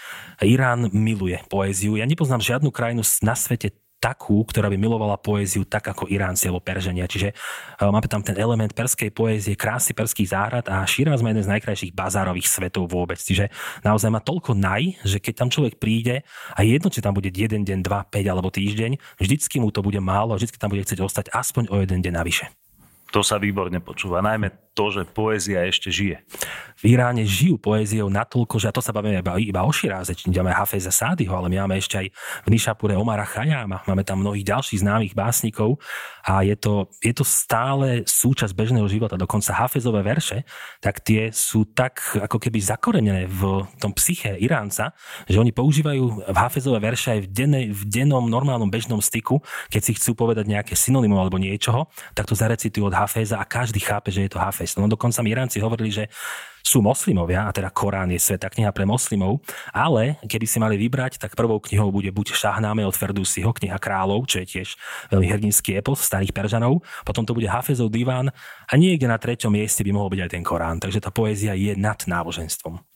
Irán 0.44 0.90
miluje 0.94 1.40
poéziu. 1.48 1.98
Ja 1.98 2.08
nepoznám 2.08 2.44
žiadnu 2.44 2.70
krajinu 2.74 3.04
na 3.24 3.36
svete 3.38 3.76
takú, 4.04 4.44
ktorá 4.44 4.68
by 4.68 4.76
milovala 4.76 5.16
poéziu 5.16 5.64
tak 5.64 5.88
ako 5.88 6.12
Iránci 6.12 6.52
alebo 6.52 6.60
Peržania. 6.60 7.08
Čiže 7.08 7.32
uh, 7.32 7.88
máme 7.88 8.12
tam 8.12 8.20
ten 8.20 8.36
element 8.36 8.76
perskej 8.76 9.16
poézie, 9.16 9.56
krásy 9.56 9.96
perských 9.96 10.28
záhrad 10.28 10.68
a 10.68 10.84
Širaz 10.84 11.24
má 11.24 11.32
jeden 11.32 11.48
z 11.48 11.52
najkrajších 11.56 11.96
bazárových 11.96 12.52
svetov 12.52 12.92
vôbec. 12.92 13.16
Čiže 13.16 13.48
naozaj 13.80 14.12
má 14.12 14.20
toľko 14.20 14.60
naj, 14.60 15.00
že 15.08 15.24
keď 15.24 15.34
tam 15.40 15.48
človek 15.48 15.80
príde 15.80 16.28
a 16.52 16.60
jedno, 16.68 16.92
či 16.92 17.00
tam 17.00 17.16
bude 17.16 17.32
jeden 17.32 17.64
deň, 17.64 17.80
dva, 17.80 18.04
päť 18.04 18.28
alebo 18.28 18.52
týždeň, 18.52 19.00
vždycky 19.24 19.64
mu 19.64 19.72
to 19.72 19.80
bude 19.80 20.04
málo 20.04 20.36
a 20.36 20.38
vždycky 20.38 20.60
tam 20.60 20.76
bude 20.76 20.84
chcieť 20.84 21.00
ostať 21.00 21.32
aspoň 21.32 21.72
o 21.72 21.80
jeden 21.80 22.04
deň 22.04 22.14
navyše. 22.20 22.52
To 23.16 23.24
sa 23.24 23.40
výborne 23.40 23.80
počúva, 23.80 24.20
najmä 24.20 24.52
to, 24.74 24.90
že 24.90 25.02
poézia 25.06 25.70
ešte 25.70 25.94
žije. 25.94 26.26
V 26.84 27.00
Iráne 27.00 27.24
žijú 27.24 27.62
poéziou 27.62 28.10
natoľko, 28.10 28.60
že 28.60 28.68
a 28.68 28.76
to 28.76 28.84
sa 28.84 28.92
bavíme 28.92 29.22
iba, 29.22 29.40
iba 29.40 29.62
o 29.64 29.72
Širáze, 29.72 30.18
či 30.18 30.28
máme 30.34 30.52
Hafeza 30.52 30.92
Sádyho, 30.92 31.32
ale 31.32 31.48
my 31.48 31.64
máme 31.64 31.80
ešte 31.80 31.96
aj 31.96 32.08
v 32.44 32.48
Nišapure 32.52 32.98
Omara 32.98 33.24
Chayáma, 33.24 33.86
máme 33.88 34.04
tam 34.04 34.20
mnohých 34.20 34.44
ďalších 34.44 34.84
známych 34.84 35.14
básnikov 35.16 35.80
a 36.26 36.44
je 36.44 36.58
to, 36.58 36.92
je 37.00 37.14
to 37.14 37.24
stále 37.24 38.04
súčasť 38.04 38.52
bežného 38.52 38.90
života. 38.90 39.16
Dokonca 39.16 39.56
Hafezové 39.56 40.02
verše, 40.04 40.44
tak 40.82 41.00
tie 41.06 41.30
sú 41.32 41.70
tak 41.72 42.04
ako 42.20 42.42
keby 42.42 42.60
zakorenené 42.60 43.30
v 43.30 43.64
tom 43.80 43.94
psyche 43.96 44.36
Iránca, 44.42 44.92
že 45.30 45.40
oni 45.40 45.54
používajú 45.56 46.04
v 46.34 46.38
Hafezové 46.38 46.82
verše 46.84 47.16
aj 47.16 47.20
v, 47.24 47.28
denne, 47.30 47.62
v 47.72 47.84
dennom 47.88 48.26
normálnom 48.26 48.68
bežnom 48.68 49.00
styku, 49.00 49.40
keď 49.70 49.82
si 49.86 49.92
chcú 49.96 50.18
povedať 50.18 50.50
nejaké 50.50 50.74
synonymum 50.74 51.22
alebo 51.22 51.38
niečoho, 51.40 51.88
tak 52.18 52.26
to 52.28 52.36
zarecitujú 52.36 52.90
od 52.90 52.98
Hafeza 52.98 53.38
a 53.40 53.46
každý 53.46 53.80
chápe, 53.80 54.10
že 54.10 54.26
je 54.26 54.32
to 54.34 54.42
Hafez. 54.42 54.63
No 54.80 54.88
dokonca 54.88 55.24
Iránci 55.24 55.60
hovorili, 55.60 55.92
že 55.92 56.04
sú 56.64 56.80
moslimovia, 56.80 57.44
a 57.44 57.52
teda 57.52 57.68
Korán 57.76 58.16
je 58.16 58.24
sveta 58.24 58.48
kniha 58.48 58.72
pre 58.72 58.88
moslimov, 58.88 59.44
ale 59.76 60.16
keby 60.24 60.46
si 60.48 60.58
mali 60.64 60.80
vybrať, 60.80 61.20
tak 61.20 61.36
prvou 61.36 61.60
knihou 61.60 61.92
bude 61.92 62.08
buď 62.16 62.32
Šahnáme 62.32 62.88
od 62.88 62.96
Ferdusiho, 62.96 63.52
kniha 63.52 63.76
kráľov, 63.76 64.24
čo 64.32 64.40
je 64.40 64.48
tiež 64.48 64.80
veľmi 65.12 65.28
hrdinský 65.28 65.76
epos 65.76 66.00
starých 66.00 66.32
Peržanov, 66.32 66.80
potom 67.04 67.28
to 67.28 67.36
bude 67.36 67.52
Hafezov 67.52 67.92
diván 67.92 68.32
a 68.64 68.74
niekde 68.80 69.12
na 69.12 69.20
treťom 69.20 69.52
mieste 69.52 69.84
by 69.84 69.92
mohol 69.92 70.16
byť 70.16 70.22
aj 70.24 70.32
ten 70.32 70.44
Korán. 70.44 70.80
Takže 70.80 71.04
tá 71.04 71.12
poézia 71.12 71.52
je 71.52 71.76
nad 71.76 72.00
náboženstvom. 72.00 72.93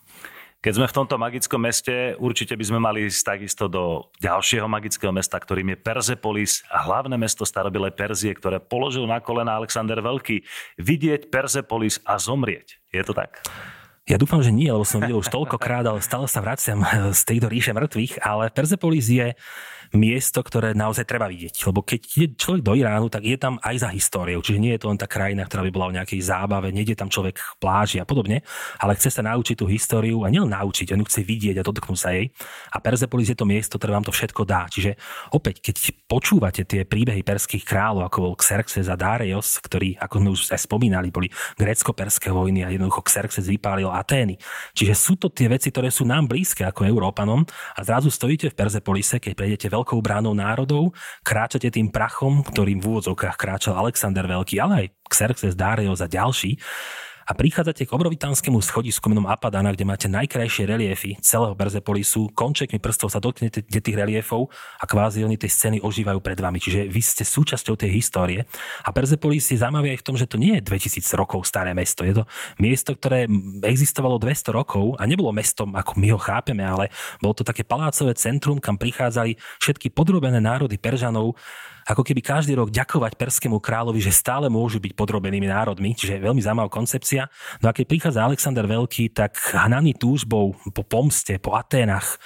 Keď 0.57 0.73
sme 0.73 0.89
v 0.89 0.97
tomto 0.97 1.21
magickom 1.21 1.61
meste, 1.61 2.17
určite 2.17 2.57
by 2.57 2.65
sme 2.65 2.79
mali 2.81 3.05
ísť 3.05 3.21
takisto 3.37 3.69
do 3.69 4.09
ďalšieho 4.17 4.65
magického 4.65 5.13
mesta, 5.13 5.37
ktorým 5.37 5.69
je 5.69 5.77
Perzepolis 5.77 6.65
hlavné 6.73 7.13
mesto 7.13 7.45
starobilej 7.45 7.93
Perzie, 7.93 8.33
ktoré 8.33 8.57
položil 8.57 9.05
na 9.05 9.21
kolena 9.21 9.53
Alexander 9.53 10.01
Veľký. 10.01 10.41
Vidieť 10.81 11.29
Perzepolis 11.29 12.01
a 12.01 12.17
zomrieť. 12.17 12.81
Je 12.89 13.05
to 13.05 13.13
tak? 13.13 13.45
Ja 14.09 14.17
dúfam, 14.17 14.41
že 14.41 14.49
nie, 14.55 14.71
lebo 14.71 14.87
som 14.87 14.97
videl 14.97 15.21
už 15.21 15.29
toľkokrát, 15.29 15.85
ale 15.85 16.01
stále 16.01 16.25
sa 16.25 16.41
vraciam 16.41 16.81
z 17.13 17.21
tejto 17.21 17.53
ríše 17.53 17.77
mŕtvych, 17.77 18.25
ale 18.25 18.49
Perzepolis 18.49 19.13
je 19.13 19.37
miesto, 19.95 20.43
ktoré 20.43 20.73
naozaj 20.73 21.07
treba 21.07 21.29
vidieť. 21.31 21.53
Lebo 21.67 21.85
keď 21.85 22.01
ide 22.17 22.27
človek 22.35 22.61
do 22.63 22.73
Iránu, 22.75 23.07
tak 23.07 23.23
je 23.23 23.37
tam 23.39 23.61
aj 23.61 23.87
za 23.87 23.89
históriou. 23.91 24.43
Čiže 24.43 24.59
nie 24.59 24.73
je 24.75 24.81
to 24.83 24.91
len 24.91 24.99
tá 24.99 25.07
krajina, 25.07 25.47
ktorá 25.47 25.63
by 25.67 25.71
bola 25.71 25.89
o 25.91 25.95
nejakej 25.95 26.19
zábave, 26.23 26.73
nejde 26.73 26.97
tam 26.97 27.07
človek 27.07 27.37
v 27.37 27.55
pláži 27.61 27.97
a 28.01 28.05
podobne, 28.07 28.43
ale 28.81 28.97
chce 28.97 29.13
sa 29.13 29.21
naučiť 29.23 29.55
tú 29.59 29.65
históriu 29.69 30.25
a 30.25 30.31
nielen 30.31 30.51
naučiť, 30.51 30.91
on 30.95 31.05
chce 31.05 31.21
vidieť 31.23 31.61
a 31.61 31.65
dotknúť 31.65 31.99
sa 31.99 32.11
jej. 32.15 32.31
A 32.73 32.81
Persepolis 32.81 33.29
je 33.31 33.37
to 33.37 33.45
miesto, 33.47 33.77
ktoré 33.77 33.93
vám 33.95 34.07
to 34.07 34.13
všetko 34.15 34.41
dá. 34.43 34.65
Čiže 34.67 34.97
opäť, 35.31 35.61
keď 35.61 35.75
počúvate 36.09 36.63
tie 36.65 36.83
príbehy 36.83 37.21
perských 37.21 37.63
kráľov, 37.63 38.07
ako 38.07 38.17
bol 38.31 38.33
Xerxes 38.39 38.87
a 38.87 38.95
Darius, 38.95 39.59
ktorí, 39.61 39.99
ako 39.99 40.15
sme 40.19 40.29
už 40.33 40.41
aj 40.51 40.61
spomínali, 40.65 41.13
boli 41.13 41.27
grécko-perské 41.59 42.31
vojny 42.31 42.63
a 42.63 42.71
jednoducho 42.73 43.05
Xerxes 43.05 43.47
vypálil 43.47 43.89
Atény. 43.91 44.39
Čiže 44.73 44.93
sú 44.95 45.13
to 45.19 45.27
tie 45.27 45.47
veci, 45.51 45.69
ktoré 45.69 45.91
sú 45.91 46.07
nám 46.07 46.29
blízke 46.29 46.65
ako 46.65 46.87
Európanom 46.87 47.43
a 47.75 47.79
zrazu 47.83 48.09
stojíte 48.09 48.51
v 48.51 48.57
Perzepolise, 48.57 49.19
keď 49.21 49.33
prejdete 49.33 49.67
veľkou 49.77 50.01
bránou 50.01 50.33
národov, 50.33 50.97
kráčate 51.21 51.69
tým 51.69 51.93
prachom, 51.93 52.41
ktorým 52.41 52.81
v 52.81 52.97
úvodzovkách 52.97 53.37
kráčal 53.37 53.77
Alexander 53.77 54.25
Veľký, 54.25 54.57
ale 54.57 54.73
aj 54.73 54.87
Xerxes, 55.13 55.53
Darius 55.53 56.01
a 56.01 56.09
ďalší 56.09 56.57
a 57.27 57.35
prichádzate 57.35 57.83
k 57.83 57.91
obrovitánskému 57.91 58.63
schodisku 58.63 59.11
menom 59.11 59.27
Apadana, 59.27 59.75
kde 59.75 59.83
máte 59.83 60.07
najkrajšie 60.07 60.63
reliefy 60.63 61.19
celého 61.19 61.51
Berzepolisu, 61.51 62.31
končekmi 62.31 62.79
prstov 62.79 63.11
sa 63.11 63.19
dotknete 63.19 63.67
tých 63.67 63.97
reliefov 63.99 64.47
a 64.79 64.87
kvázi 64.87 65.27
oni 65.27 65.35
tej 65.35 65.51
scény 65.51 65.77
ožívajú 65.83 66.23
pred 66.23 66.39
vami. 66.39 66.63
Čiže 66.63 66.87
vy 66.87 67.01
ste 67.03 67.27
súčasťou 67.27 67.75
tej 67.75 67.91
histórie. 67.99 68.47
A 68.87 68.95
Perzepolis 68.95 69.43
je 69.51 69.59
zaujímavé 69.59 69.99
aj 69.99 69.99
v 69.99 70.05
tom, 70.07 70.15
že 70.15 70.23
to 70.23 70.39
nie 70.39 70.55
je 70.55 70.63
2000 70.63 71.03
rokov 71.19 71.43
staré 71.43 71.75
mesto. 71.75 72.07
Je 72.07 72.15
to 72.15 72.23
miesto, 72.63 72.95
ktoré 72.95 73.27
existovalo 73.67 74.15
200 74.15 74.55
rokov 74.55 74.95
a 74.95 75.03
nebolo 75.03 75.35
mestom, 75.35 75.75
ako 75.75 75.99
my 75.99 76.07
ho 76.15 76.19
chápeme, 76.19 76.63
ale 76.63 76.87
bolo 77.19 77.35
to 77.35 77.43
také 77.43 77.67
palácové 77.67 78.15
centrum, 78.15 78.63
kam 78.63 78.79
prichádzali 78.79 79.35
všetky 79.59 79.91
podrobené 79.91 80.39
národy 80.39 80.79
Peržanov, 80.79 81.35
ako 81.87 82.03
keby 82.03 82.19
každý 82.19 82.59
rok 82.59 82.67
ďakovať 82.67 83.15
perskému 83.15 83.63
kráľovi, 83.63 84.03
že 84.03 84.11
stále 84.11 84.51
môžu 84.51 84.83
byť 84.83 84.91
podrobenými 84.91 85.47
národmi, 85.47 85.95
čiže 85.95 86.19
veľmi 86.19 86.43
zaujímavá 86.43 86.67
koncepcia. 86.67 87.31
No 87.63 87.71
a 87.71 87.75
keď 87.75 87.85
prichádza 87.87 88.27
Alexander 88.27 88.67
Veľký, 88.67 89.15
tak 89.15 89.39
hnaný 89.55 89.95
túžbou 89.95 90.51
po 90.75 90.83
pomste, 90.83 91.39
po 91.39 91.55
Aténach, 91.55 92.19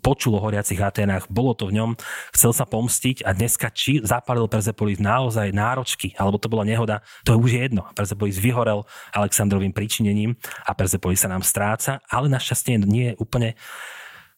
počul 0.00 0.40
o 0.40 0.40
horiacich 0.40 0.80
Aténach, 0.80 1.28
bolo 1.28 1.52
to 1.52 1.68
v 1.68 1.76
ňom, 1.76 1.90
chcel 2.32 2.56
sa 2.56 2.64
pomstiť 2.64 3.20
a 3.28 3.36
dneska 3.36 3.68
či 3.68 4.00
zapálil 4.00 4.48
Persepolis 4.48 4.96
naozaj 4.96 5.52
náročky, 5.52 6.16
alebo 6.16 6.40
to 6.40 6.48
bola 6.48 6.64
nehoda, 6.64 7.04
to 7.28 7.36
je 7.36 7.38
už 7.38 7.50
jedno. 7.52 7.84
Persepolis 7.92 8.40
vyhorel 8.40 8.88
Alexandrovým 9.12 9.76
príčinením 9.76 10.40
a 10.64 10.72
Persepolis 10.72 11.20
sa 11.20 11.28
nám 11.28 11.44
stráca, 11.44 12.00
ale 12.08 12.32
našťastie 12.32 12.80
nie 12.80 13.12
je 13.12 13.18
úplne 13.20 13.58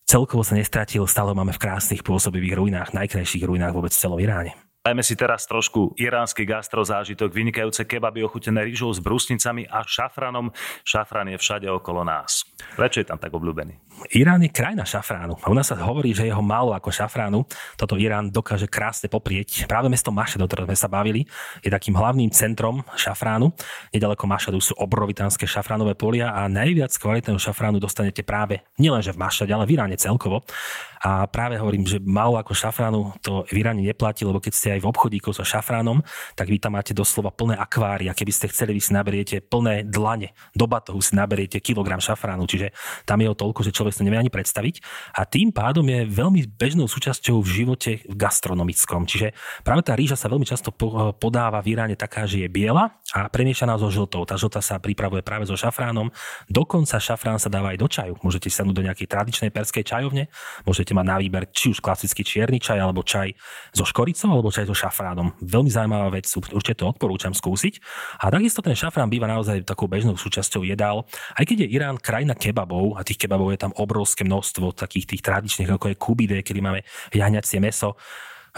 celkovo 0.08 0.40
sa 0.40 0.56
nestratil, 0.56 1.04
stále 1.04 1.36
máme 1.36 1.52
v 1.52 1.60
krásnych 1.60 2.00
pôsobivých 2.00 2.56
ruinách, 2.56 2.96
najkrajších 2.96 3.44
ruinách 3.44 3.76
vôbec 3.76 3.92
v 3.92 4.00
celom 4.00 4.18
Iráne. 4.18 4.67
Dajme 4.88 5.04
si 5.04 5.20
teraz 5.20 5.44
trošku 5.44 5.92
iránsky 6.00 6.48
gastrozážitok, 6.48 7.28
vynikajúce 7.28 7.84
kebaby 7.84 8.24
ochutené 8.24 8.64
rýžou 8.64 8.88
s 8.88 9.04
brusnicami 9.04 9.68
a 9.68 9.84
šafranom. 9.84 10.48
Šafran 10.80 11.28
je 11.28 11.36
všade 11.36 11.68
okolo 11.68 12.08
nás. 12.08 12.48
Prečo 12.72 13.04
je 13.04 13.08
tam 13.12 13.20
tak 13.20 13.36
obľúbený? 13.36 13.76
Irán 14.16 14.40
je 14.40 14.48
krajina 14.48 14.88
šafránu. 14.88 15.36
A 15.44 15.52
u 15.52 15.54
nás 15.58 15.68
sa 15.68 15.76
hovorí, 15.76 16.16
že 16.16 16.24
jeho 16.24 16.40
málo 16.40 16.72
ako 16.72 16.88
šafránu. 16.88 17.44
Toto 17.76 18.00
Irán 18.00 18.32
dokáže 18.32 18.64
krásne 18.64 19.12
poprieť. 19.12 19.68
Práve 19.68 19.92
mesto 19.92 20.08
Mašad, 20.08 20.40
o 20.40 20.48
ktorom 20.48 20.64
sme 20.70 20.78
sa 20.78 20.88
bavili, 20.88 21.28
je 21.60 21.68
takým 21.68 21.92
hlavným 21.92 22.32
centrom 22.32 22.80
šafránu. 22.96 23.52
Nedaleko 23.92 24.24
Mašadu 24.24 24.56
sú 24.64 24.72
obrovitánske 24.80 25.44
šafránové 25.44 26.00
polia 26.00 26.32
a 26.32 26.48
najviac 26.48 26.96
kvalitného 26.96 27.36
šafránu 27.36 27.76
dostanete 27.76 28.24
práve 28.24 28.64
nielenže 28.80 29.12
v 29.12 29.20
Mašade, 29.20 29.52
ale 29.52 29.68
v 29.68 29.76
Iráne 29.76 30.00
celkovo. 30.00 30.48
A 30.98 31.30
práve 31.30 31.58
hovorím, 31.58 31.86
že 31.86 32.02
málo 32.02 32.38
ako 32.38 32.54
šafránu 32.54 33.18
to 33.22 33.46
v 33.50 33.62
Iráne 33.62 33.82
neplatí, 33.82 34.26
lebo 34.26 34.42
keď 34.42 34.52
ste 34.54 34.68
aj 34.74 34.77
v 34.78 34.88
obchodíku 34.88 35.34
so 35.34 35.44
šafránom, 35.44 36.00
tak 36.38 36.48
vy 36.48 36.62
tam 36.62 36.78
máte 36.78 36.94
doslova 36.94 37.34
plné 37.34 37.58
akvária. 37.58 38.14
Keby 38.14 38.32
ste 38.32 38.46
chceli, 38.48 38.78
vy 38.78 38.82
si 38.82 38.94
naberiete 38.94 39.42
plné 39.42 39.84
dlane. 39.84 40.32
Do 40.54 40.70
batohu 40.70 41.02
si 41.02 41.18
naberiete 41.18 41.58
kilogram 41.58 42.00
šafránu, 42.00 42.46
čiže 42.46 42.72
tam 43.04 43.20
je 43.20 43.28
o 43.28 43.36
toľko, 43.36 43.66
že 43.66 43.74
človek 43.74 43.94
si 43.98 44.02
nevie 44.06 44.22
ani 44.22 44.32
predstaviť. 44.32 44.80
A 45.18 45.26
tým 45.26 45.50
pádom 45.50 45.84
je 45.84 46.06
veľmi 46.06 46.46
bežnou 46.54 46.86
súčasťou 46.86 47.42
v 47.42 47.48
živote 47.48 47.90
gastronomickom. 48.06 49.04
Čiže 49.04 49.34
práve 49.66 49.82
tá 49.82 49.98
rýža 49.98 50.14
sa 50.14 50.30
veľmi 50.30 50.46
často 50.46 50.70
podáva 51.18 51.58
v 51.60 51.74
Iráne 51.74 51.96
taká, 51.98 52.24
že 52.24 52.46
je 52.46 52.48
biela 52.48 52.94
a 53.12 53.26
premiešaná 53.26 53.76
so 53.76 53.90
žltou. 53.90 54.22
Tá 54.22 54.38
žltá 54.38 54.62
sa 54.62 54.78
pripravuje 54.78 55.20
práve 55.26 55.44
so 55.44 55.58
šafránom. 55.58 56.14
Dokonca 56.46 57.02
šafrán 57.02 57.42
sa 57.42 57.50
dáva 57.50 57.74
aj 57.74 57.78
do 57.80 57.88
čaju. 57.90 58.14
Môžete 58.22 58.48
sa 58.52 58.62
do 58.64 58.84
nejakej 58.84 59.08
tradičnej 59.10 59.50
perskej 59.50 59.84
čajovne, 59.84 60.28
Môžete 60.68 60.92
mať 60.92 61.06
na 61.08 61.16
výber 61.16 61.48
či 61.48 61.72
už 61.72 61.80
klasický 61.80 62.20
čierny 62.20 62.60
čaj, 62.60 62.76
alebo 62.76 63.00
čaj 63.00 63.32
so 63.72 63.88
škoricou, 63.88 64.36
alebo 64.36 64.52
čaj 64.52 64.67
so 64.68 64.76
šafránom. 64.76 65.32
Veľmi 65.40 65.72
zaujímavá 65.72 66.12
vec, 66.12 66.28
určite 66.28 66.84
to 66.84 66.92
odporúčam 66.92 67.32
skúsiť. 67.32 67.80
A 68.20 68.28
takisto 68.28 68.60
ten 68.60 68.76
šafrán 68.76 69.08
býva 69.08 69.24
naozaj 69.24 69.64
takou 69.64 69.88
bežnou 69.88 70.20
súčasťou 70.20 70.68
jedál. 70.68 71.08
Aj 71.32 71.44
keď 71.48 71.64
je 71.64 71.72
Irán 71.72 71.96
krajina 71.96 72.36
kebabov 72.36 73.00
a 73.00 73.02
tých 73.02 73.24
kebabov 73.24 73.56
je 73.56 73.64
tam 73.64 73.72
obrovské 73.80 74.28
množstvo, 74.28 74.76
takých 74.76 75.16
tých 75.16 75.24
tradičných, 75.24 75.72
ako 75.72 75.88
je 75.88 75.96
kubide, 75.96 76.36
kedy 76.44 76.60
máme 76.60 76.84
jahňacie 77.16 77.64
meso, 77.64 77.96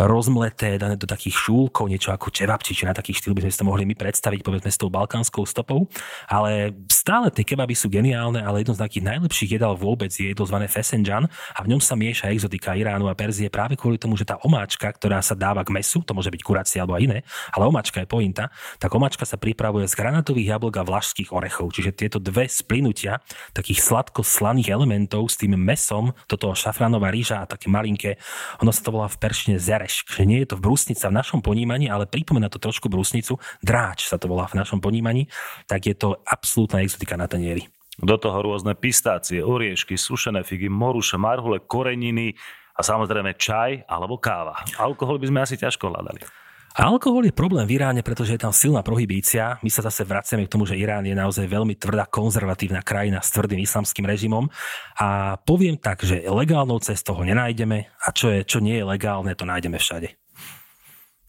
rozmleté, 0.06 0.80
dané 0.80 0.96
do 0.96 1.04
takých 1.04 1.36
šúlkov, 1.36 1.90
niečo 1.90 2.14
ako 2.14 2.32
čevapči, 2.32 2.72
či 2.72 2.88
na 2.88 2.96
takých 2.96 3.20
štýl 3.20 3.36
by 3.36 3.44
sme 3.44 3.52
si 3.52 3.60
to 3.60 3.68
mohli 3.68 3.84
my 3.84 3.92
predstaviť, 3.92 4.40
povedzme 4.40 4.70
s 4.72 4.80
tou 4.80 4.88
balkánskou 4.88 5.44
stopou. 5.44 5.84
Ale 6.24 6.72
stále 6.88 7.28
tie 7.28 7.44
kebaby 7.44 7.76
sú 7.76 7.92
geniálne, 7.92 8.40
ale 8.40 8.64
jedno 8.64 8.72
z 8.72 8.80
takých 8.80 9.04
najlepších 9.04 9.60
jedál 9.60 9.76
vôbec 9.76 10.08
je 10.08 10.32
jedlo 10.32 10.48
zvané 10.48 10.70
fesenjan 10.72 11.28
a 11.28 11.58
v 11.60 11.70
ňom 11.76 11.80
sa 11.82 11.98
mieša 11.98 12.32
exotika 12.32 12.72
Iránu 12.72 13.12
a 13.12 13.14
Perzie 13.18 13.52
práve 13.52 13.76
kvôli 13.76 14.00
tomu, 14.00 14.16
že 14.16 14.24
tá 14.24 14.40
omáčka, 14.40 14.88
ktorá 14.88 15.20
sa 15.20 15.36
dáva 15.36 15.60
k 15.66 15.74
mesu, 15.74 16.00
to 16.00 16.16
môže 16.16 16.32
byť 16.32 16.40
kuracie 16.40 16.80
alebo 16.80 16.96
aj 16.96 17.02
iné, 17.04 17.18
ale 17.52 17.68
omáčka 17.68 18.00
je 18.00 18.08
pointa, 18.08 18.48
tak 18.80 18.94
omáčka 18.96 19.28
sa 19.28 19.36
pripravuje 19.36 19.84
z 19.84 19.94
granatových 19.98 20.56
jablok 20.56 20.80
a 20.80 20.86
vlašských 20.86 21.34
orechov. 21.34 21.76
Čiže 21.76 21.92
tieto 21.92 22.18
dve 22.22 22.48
splynutia 22.48 23.20
takých 23.52 23.84
sladko-slaných 23.84 24.72
elementov 24.72 25.28
s 25.28 25.36
tým 25.36 25.58
mesom, 25.58 26.16
toto 26.24 26.54
šafránová 26.56 27.12
rýža 27.12 27.44
a 27.44 27.48
také 27.50 27.68
malinké, 27.68 28.16
ono 28.62 28.72
sa 28.72 28.80
to 28.80 28.94
volá 28.94 29.10
v 29.10 29.18
peršine 29.20 29.58
zereš 29.60 29.89
dráž, 29.90 30.06
že 30.06 30.22
nie 30.26 30.38
je 30.42 30.54
to 30.54 30.56
v 30.56 30.64
brusnica 30.70 31.04
v 31.10 31.18
našom 31.18 31.40
ponímaní, 31.42 31.90
ale 31.90 32.06
pripomína 32.06 32.46
to 32.46 32.62
trošku 32.62 32.86
brusnicu, 32.86 33.42
dráč 33.58 34.06
sa 34.06 34.16
to 34.18 34.30
volá 34.30 34.46
v 34.46 34.62
našom 34.62 34.78
ponímaní, 34.78 35.26
tak 35.66 35.90
je 35.90 35.94
to 35.98 36.22
absolútna 36.22 36.86
exotika 36.86 37.18
na 37.18 37.26
tanieri. 37.26 37.66
Do 38.00 38.16
toho 38.16 38.40
rôzne 38.40 38.72
pistácie, 38.78 39.44
oriešky, 39.44 39.98
sušené 39.98 40.46
figy, 40.46 40.70
moruše, 40.72 41.20
marhule, 41.20 41.60
koreniny 41.60 42.32
a 42.78 42.80
samozrejme 42.80 43.36
čaj 43.36 43.84
alebo 43.84 44.16
káva. 44.16 44.56
Alkohol 44.80 45.20
by 45.20 45.26
sme 45.28 45.40
asi 45.44 45.60
ťažko 45.60 45.92
hľadali. 45.92 46.24
Alkohol 46.70 47.26
je 47.26 47.34
problém 47.34 47.66
v 47.66 47.82
Iráne, 47.82 48.06
pretože 48.06 48.38
je 48.38 48.42
tam 48.46 48.54
silná 48.54 48.86
prohibícia. 48.86 49.58
My 49.58 49.70
sa 49.74 49.82
zase 49.82 50.06
vraciame 50.06 50.46
k 50.46 50.52
tomu, 50.54 50.70
že 50.70 50.78
Irán 50.78 51.02
je 51.02 51.18
naozaj 51.18 51.50
veľmi 51.50 51.74
tvrdá 51.74 52.06
konzervatívna 52.06 52.86
krajina 52.86 53.18
s 53.18 53.34
tvrdým 53.34 53.58
islamským 53.58 54.06
režimom. 54.06 54.46
A 54.94 55.34
poviem 55.42 55.74
tak, 55.74 56.06
že 56.06 56.22
legálnou 56.30 56.78
cestou 56.78 57.18
ho 57.18 57.26
nenájdeme 57.26 57.90
a 57.90 58.08
čo, 58.14 58.30
je, 58.30 58.46
čo 58.46 58.62
nie 58.62 58.78
je 58.78 58.86
legálne, 58.86 59.34
to 59.34 59.42
nájdeme 59.42 59.82
všade. 59.82 60.19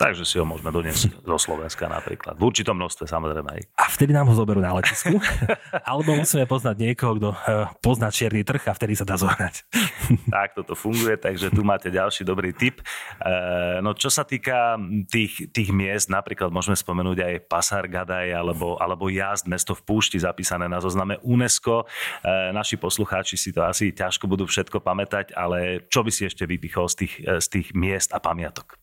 Takže 0.01 0.25
si 0.25 0.41
ho 0.41 0.45
môžeme 0.49 0.73
doniesť 0.73 1.13
zo 1.29 1.37
Slovenska 1.37 1.85
napríklad. 1.85 2.33
V 2.33 2.43
určitom 2.49 2.73
množstve 2.73 3.05
samozrejme 3.05 3.49
aj. 3.53 3.61
A 3.77 3.85
vtedy 3.93 4.17
nám 4.17 4.25
ho 4.25 4.33
zoberú 4.33 4.57
na 4.57 4.73
letisku. 4.73 5.21
Alebo 5.89 6.17
musíme 6.17 6.49
poznať 6.49 6.75
niekoho, 6.81 7.21
kto 7.21 7.29
eh, 7.37 7.69
pozná 7.85 8.09
čierny 8.09 8.41
trh 8.41 8.65
a 8.65 8.73
vtedy 8.73 8.97
sa 8.97 9.05
dá 9.05 9.21
zohnať. 9.21 9.61
tak 10.33 10.57
toto 10.57 10.73
funguje, 10.73 11.21
takže 11.21 11.53
tu 11.53 11.61
máte 11.61 11.93
ďalší 11.93 12.25
dobrý 12.25 12.49
tip. 12.49 12.81
Eh, 12.81 13.77
no 13.85 13.93
čo 13.93 14.09
sa 14.09 14.25
týka 14.25 14.81
tých, 15.05 15.53
tých 15.53 15.69
miest, 15.69 16.09
napríklad 16.09 16.49
môžeme 16.49 16.73
spomenúť 16.73 17.17
aj 17.21 17.33
Pasar 17.45 17.85
Gadaj 17.85 18.33
alebo, 18.33 18.81
alebo 18.81 19.05
Jazd, 19.05 19.45
mesto 19.45 19.77
v 19.77 19.85
púšti 19.85 20.17
zapísané 20.17 20.65
na 20.65 20.81
zozname 20.81 21.21
UNESCO. 21.21 21.85
Eh, 22.25 22.49
naši 22.49 22.81
poslucháči 22.81 23.37
si 23.37 23.53
to 23.53 23.61
asi 23.61 23.93
ťažko 23.93 24.25
budú 24.25 24.49
všetko 24.49 24.81
pamätať, 24.81 25.37
ale 25.37 25.85
čo 25.93 26.01
by 26.01 26.09
si 26.09 26.25
ešte 26.25 26.49
vypichol 26.49 26.89
z 26.89 27.05
tých, 27.05 27.13
z 27.21 27.47
tých 27.53 27.67
miest 27.77 28.09
a 28.17 28.17
pamiatok? 28.17 28.81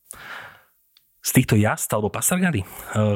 Z 1.19 1.31
týchto 1.35 1.55
jazd 1.59 1.91
alebo 1.93 2.09
pasargady. 2.09 2.63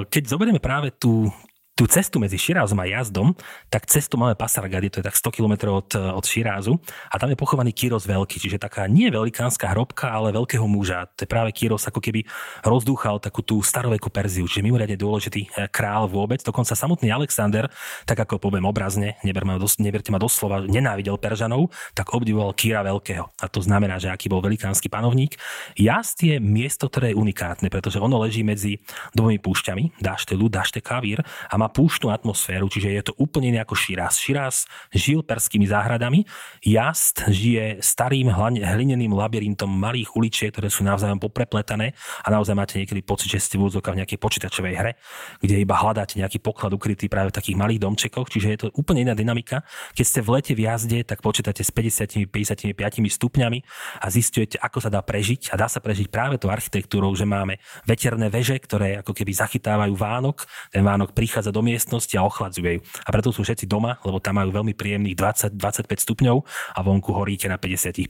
Keď 0.08 0.22
zoberieme 0.26 0.58
práve 0.58 0.90
tú, 0.94 1.30
tú 1.72 1.88
cestu 1.88 2.20
medzi 2.20 2.36
Širázom 2.36 2.76
a 2.76 2.84
jazdom, 2.84 3.32
tak 3.72 3.88
cestu 3.88 4.20
máme 4.20 4.36
Pasargady, 4.36 4.92
to 4.92 5.00
je 5.00 5.08
tak 5.08 5.16
100 5.16 5.32
km 5.32 5.54
od, 5.72 5.88
od 5.96 6.24
Širázu 6.24 6.76
a 7.08 7.16
tam 7.16 7.32
je 7.32 7.38
pochovaný 7.40 7.72
Kyros 7.72 8.04
veľký, 8.04 8.36
čiže 8.36 8.60
taká 8.60 8.84
nie 8.84 9.08
velikánska 9.08 9.72
hrobka, 9.72 10.12
ale 10.12 10.36
veľkého 10.36 10.68
muža. 10.68 11.08
To 11.16 11.24
je 11.24 11.28
práve 11.32 11.48
Kyros 11.56 11.88
ako 11.88 12.04
keby 12.04 12.28
rozdúchal 12.60 13.24
takú 13.24 13.40
tú 13.40 13.64
starovekú 13.64 14.12
Perziu, 14.12 14.44
čiže 14.44 14.60
mimoriadne 14.60 15.00
dôležitý 15.00 15.48
eh, 15.48 15.64
král 15.72 16.12
vôbec. 16.12 16.44
Dokonca 16.44 16.76
samotný 16.76 17.08
Alexander, 17.08 17.72
tak 18.04 18.20
ako 18.20 18.36
poviem 18.36 18.68
obrazne, 18.68 19.16
neber 19.24 19.48
ma 19.48 19.56
dos, 19.56 19.80
neberte 19.80 20.12
ma 20.12 20.20
doslova, 20.20 20.68
nenávidel 20.68 21.16
Peržanov, 21.16 21.72
tak 21.96 22.12
obdivoval 22.12 22.52
Kýra 22.52 22.84
veľkého. 22.84 23.24
A 23.40 23.48
to 23.48 23.64
znamená, 23.64 23.96
že 23.96 24.12
aký 24.12 24.28
bol 24.28 24.44
velikánsky 24.44 24.92
panovník. 24.92 25.40
Jazd 25.80 26.20
je 26.20 26.36
miesto, 26.36 26.92
ktoré 26.92 27.16
je 27.16 27.16
unikátne, 27.16 27.72
pretože 27.72 27.96
ono 27.96 28.20
leží 28.20 28.44
medzi 28.44 28.84
dvomi 29.16 29.40
púšťami, 29.40 30.04
dášte 30.04 30.36
ľud, 30.36 30.52
dášte 30.52 30.84
kavír 30.84 31.24
a 31.24 31.61
má 31.62 31.70
púštnu 31.70 32.10
atmosféru, 32.10 32.66
čiže 32.66 32.88
je 32.90 33.02
to 33.06 33.12
úplne 33.22 33.54
nejako 33.54 33.78
Širaz. 33.78 34.18
Širaz 34.18 34.66
žil 34.90 35.22
perskými 35.22 35.70
záhradami, 35.70 36.26
Jast 36.66 37.22
žije 37.30 37.78
starým 37.78 38.34
hlineným 38.58 39.14
labyrintom 39.14 39.70
malých 39.70 40.18
uličiek, 40.18 40.50
ktoré 40.50 40.66
sú 40.66 40.82
navzájom 40.82 41.22
poprepletané. 41.22 41.94
A 42.26 42.28
naozaj 42.34 42.58
máte 42.58 42.74
niekedy 42.82 43.06
pocit, 43.06 43.30
že 43.30 43.38
ste 43.38 43.56
v 43.60 43.70
v 43.70 44.00
nejakej 44.02 44.18
počítačovej 44.18 44.74
hre, 44.74 44.92
kde 45.38 45.62
iba 45.62 45.76
hľadáte 45.76 46.16
nejaký 46.16 46.40
poklad 46.40 46.72
ukrytý 46.72 47.06
práve 47.06 47.30
v 47.30 47.36
takých 47.38 47.56
malých 47.60 47.80
domčekoch, 47.84 48.26
čiže 48.32 48.48
je 48.48 48.58
to 48.58 48.66
úplne 48.74 49.04
iná 49.04 49.14
dynamika. 49.14 49.62
Keď 49.92 50.04
ste 50.04 50.20
v 50.24 50.28
lete 50.40 50.52
v 50.56 50.64
jazde, 50.66 50.98
tak 51.04 51.20
počítate 51.20 51.60
s 51.60 51.70
50-55 51.70 52.72
stupňami 53.12 53.58
a 54.00 54.06
zistujete, 54.08 54.56
ako 54.58 54.78
sa 54.80 54.90
dá 54.90 55.04
prežiť. 55.04 55.52
A 55.52 55.60
dá 55.60 55.68
sa 55.68 55.78
prežiť 55.78 56.08
práve 56.08 56.40
tou 56.40 56.48
architektúrou, 56.48 57.12
že 57.12 57.28
máme 57.28 57.60
veterné 57.84 58.32
veže, 58.32 58.56
ktoré 58.56 59.04
ako 59.04 59.12
keby 59.12 59.32
zachytávajú 59.36 59.92
Vánok, 59.92 60.48
ten 60.72 60.82
Vánok 60.82 61.12
prichádza 61.12 61.51
do 61.52 61.60
miestnosti 61.60 62.16
a 62.16 62.24
ochladzujú 62.24 62.80
ju. 62.80 62.80
A 63.04 63.08
preto 63.12 63.28
sú 63.30 63.44
všetci 63.44 63.68
doma, 63.68 64.00
lebo 64.02 64.18
tam 64.18 64.40
majú 64.40 64.50
veľmi 64.50 64.72
príjemných 64.72 65.14
20-25 65.52 65.84
stupňov 66.08 66.36
a 66.72 66.80
vonku 66.80 67.12
horíte 67.12 67.46
na 67.46 67.60
55. 67.60 68.08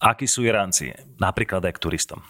Akí 0.00 0.24
sú 0.28 0.44
Iránci, 0.44 0.92
napríklad 1.20 1.64
aj 1.64 1.72
k 1.76 1.82
turistom? 1.82 2.20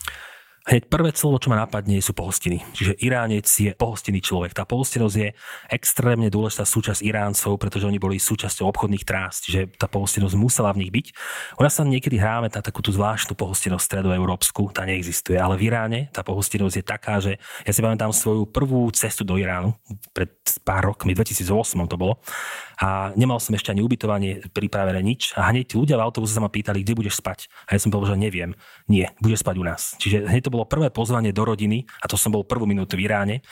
Hneď 0.61 0.93
prvé 0.93 1.09
slovo, 1.17 1.40
čo 1.40 1.49
ma 1.49 1.57
napadne, 1.57 2.05
sú 2.05 2.12
pohostiny. 2.12 2.61
Čiže 2.76 3.00
Iránec 3.00 3.49
je 3.49 3.73
pohostinný 3.73 4.21
človek. 4.21 4.52
Tá 4.52 4.69
pohostinnosť 4.69 5.17
je 5.17 5.33
extrémne 5.73 6.29
dôležitá 6.29 6.69
súčasť 6.69 7.00
Iráncov, 7.00 7.57
pretože 7.57 7.88
oni 7.88 7.97
boli 7.97 8.21
súčasťou 8.21 8.69
obchodných 8.69 9.09
trás, 9.09 9.40
čiže 9.40 9.73
tá 9.81 9.88
pohostinnosť 9.88 10.37
musela 10.37 10.69
v 10.76 10.85
nich 10.85 10.93
byť. 10.93 11.07
U 11.57 11.64
nás 11.64 11.73
sa 11.73 11.83
niekedy 11.88 12.21
hráme 12.21 12.52
na 12.52 12.61
takú 12.61 12.85
tú 12.85 12.93
zvláštnu 12.93 13.40
pohostinnosť 13.40 13.88
stredoeurópsku, 13.88 14.76
tá 14.76 14.85
neexistuje, 14.85 15.40
ale 15.40 15.57
v 15.57 15.73
Iráne 15.73 16.12
tá 16.12 16.21
pohostinnosť 16.21 16.76
je 16.76 16.85
taká, 16.85 17.14
že 17.25 17.40
ja 17.64 17.73
si 17.73 17.81
pamätám 17.81 18.12
svoju 18.12 18.45
prvú 18.45 18.85
cestu 18.93 19.25
do 19.25 19.40
Iránu 19.40 19.73
pred 20.12 20.29
pár 20.61 20.93
rokmi, 20.93 21.17
2008 21.17 21.88
to 21.88 21.97
bolo, 21.97 22.21
a 22.81 23.13
nemal 23.13 23.37
som 23.45 23.53
ešte 23.53 23.77
ani 23.77 23.85
ubytovanie 23.85 24.41
pripravené 24.57 25.05
nič 25.05 25.37
a 25.37 25.53
hneď 25.53 25.77
ľudia 25.77 26.01
v 26.01 26.05
autobuse 26.09 26.33
sa 26.33 26.41
ma 26.41 26.49
pýtali, 26.49 26.81
kde 26.81 26.97
budeš 26.97 27.21
spať. 27.21 27.53
A 27.69 27.77
ja 27.77 27.79
som 27.79 27.93
povedal, 27.93 28.17
že 28.17 28.25
neviem. 28.25 28.57
Nie, 28.89 29.13
budeš 29.21 29.45
spať 29.45 29.57
u 29.61 29.65
nás. 29.69 29.83
Čiže 30.01 30.25
hneď 30.25 30.49
to 30.49 30.55
bolo 30.57 30.65
prvé 30.65 30.89
pozvanie 30.89 31.37
do 31.37 31.45
rodiny 31.45 31.85
a 32.01 32.09
to 32.09 32.17
som 32.17 32.33
bol 32.33 32.41
prvú 32.41 32.65
minútu 32.65 32.97
v 32.97 33.05
Iráne 33.05 33.45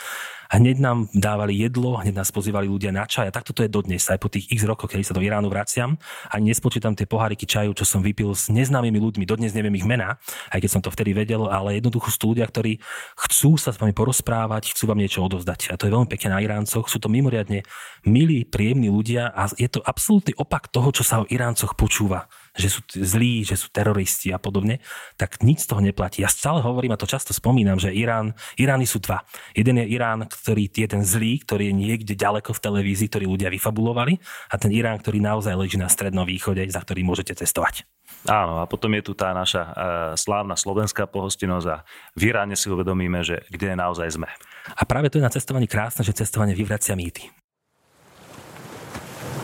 hneď 0.48 0.76
nám 0.80 0.98
dávali 1.12 1.56
jedlo, 1.60 2.00
hneď 2.00 2.24
nás 2.24 2.32
pozývali 2.32 2.68
ľudia 2.68 2.88
na 2.88 3.04
čaj 3.04 3.28
a 3.28 3.32
takto 3.32 3.52
to 3.52 3.64
je 3.64 3.70
dodnes, 3.70 4.00
aj 4.00 4.18
po 4.18 4.32
tých 4.32 4.48
x 4.48 4.64
rokoch, 4.64 4.88
keď 4.88 5.04
sa 5.04 5.16
do 5.16 5.22
Iránu 5.24 5.52
vraciam. 5.52 6.00
Ani 6.32 6.52
nespočítam 6.52 6.96
tie 6.96 7.04
poháriky 7.04 7.44
čaju, 7.44 7.76
čo 7.76 7.84
som 7.84 8.00
vypil 8.00 8.32
s 8.32 8.48
neznámymi 8.48 8.96
ľuďmi, 8.96 9.24
dodnes 9.28 9.52
neviem 9.52 9.76
ich 9.76 9.84
mená, 9.84 10.16
aj 10.48 10.58
keď 10.64 10.70
som 10.72 10.80
to 10.80 10.88
vtedy 10.88 11.12
vedel, 11.12 11.46
ale 11.52 11.76
jednoducho 11.76 12.08
sú 12.08 12.32
ľudia, 12.32 12.48
ktorí 12.48 12.80
chcú 13.28 13.60
sa 13.60 13.70
s 13.70 13.80
vami 13.80 13.92
porozprávať, 13.92 14.72
chcú 14.72 14.88
vám 14.88 15.00
niečo 15.00 15.20
odovzdať. 15.20 15.72
A 15.72 15.76
to 15.76 15.86
je 15.86 15.94
veľmi 15.94 16.08
pekné 16.08 16.28
na 16.32 16.40
Iráncoch. 16.40 16.88
Sú 16.88 16.96
to 16.96 17.12
mimoriadne 17.12 17.62
milí, 18.08 18.48
príjemní 18.48 18.88
ľudia 18.88 19.28
a 19.28 19.52
je 19.52 19.68
to 19.68 19.84
absolútny 19.84 20.32
opak 20.34 20.72
toho, 20.72 20.88
čo 20.90 21.04
sa 21.04 21.20
o 21.20 21.28
Iráncoch 21.28 21.76
počúva 21.76 22.30
že 22.58 22.68
sú 22.68 22.82
zlí, 22.90 23.46
že 23.46 23.54
sú 23.54 23.70
teroristi 23.70 24.34
a 24.34 24.42
podobne, 24.42 24.82
tak 25.14 25.38
nič 25.46 25.64
z 25.64 25.70
toho 25.70 25.80
neplatí. 25.80 26.26
Ja 26.26 26.28
stále 26.28 26.58
hovorím 26.58 26.92
a 26.92 27.00
to 27.00 27.06
často 27.06 27.30
spomínam, 27.30 27.78
že 27.78 27.94
Irán, 27.94 28.34
Irány 28.58 28.84
sú 28.84 28.98
dva. 28.98 29.22
Jeden 29.54 29.78
je 29.78 29.86
Irán, 29.94 30.26
ktorý 30.26 30.66
je 30.66 30.88
ten 30.90 31.06
zlý, 31.06 31.38
ktorý 31.46 31.70
je 31.70 31.74
niekde 31.78 32.14
ďaleko 32.18 32.50
v 32.50 32.60
televízii, 32.60 33.06
ktorý 33.08 33.30
ľudia 33.30 33.48
vyfabulovali 33.54 34.18
a 34.50 34.58
ten 34.58 34.74
Irán, 34.74 34.98
ktorý 34.98 35.22
naozaj 35.22 35.54
leží 35.54 35.78
na 35.78 35.86
strednom 35.86 36.26
východe, 36.26 36.66
za 36.66 36.82
ktorý 36.82 37.06
môžete 37.06 37.38
cestovať. 37.38 37.86
Áno, 38.26 38.58
a 38.58 38.66
potom 38.66 38.90
je 38.98 39.02
tu 39.06 39.12
tá 39.14 39.30
naša 39.30 39.62
uh, 39.62 39.72
slávna 40.18 40.58
slovenská 40.58 41.06
pohostinnosť 41.06 41.66
a 41.70 41.86
v 42.18 42.22
Iráne 42.34 42.58
si 42.58 42.66
uvedomíme, 42.66 43.22
že 43.22 43.46
kde 43.46 43.78
naozaj 43.78 44.18
sme. 44.18 44.26
A 44.74 44.82
práve 44.82 45.06
to 45.08 45.22
je 45.22 45.24
na 45.24 45.32
cestovaní 45.32 45.70
krásne, 45.70 46.02
že 46.02 46.16
cestovanie 46.16 46.58
vyvracia 46.58 46.98
mýty. 46.98 47.30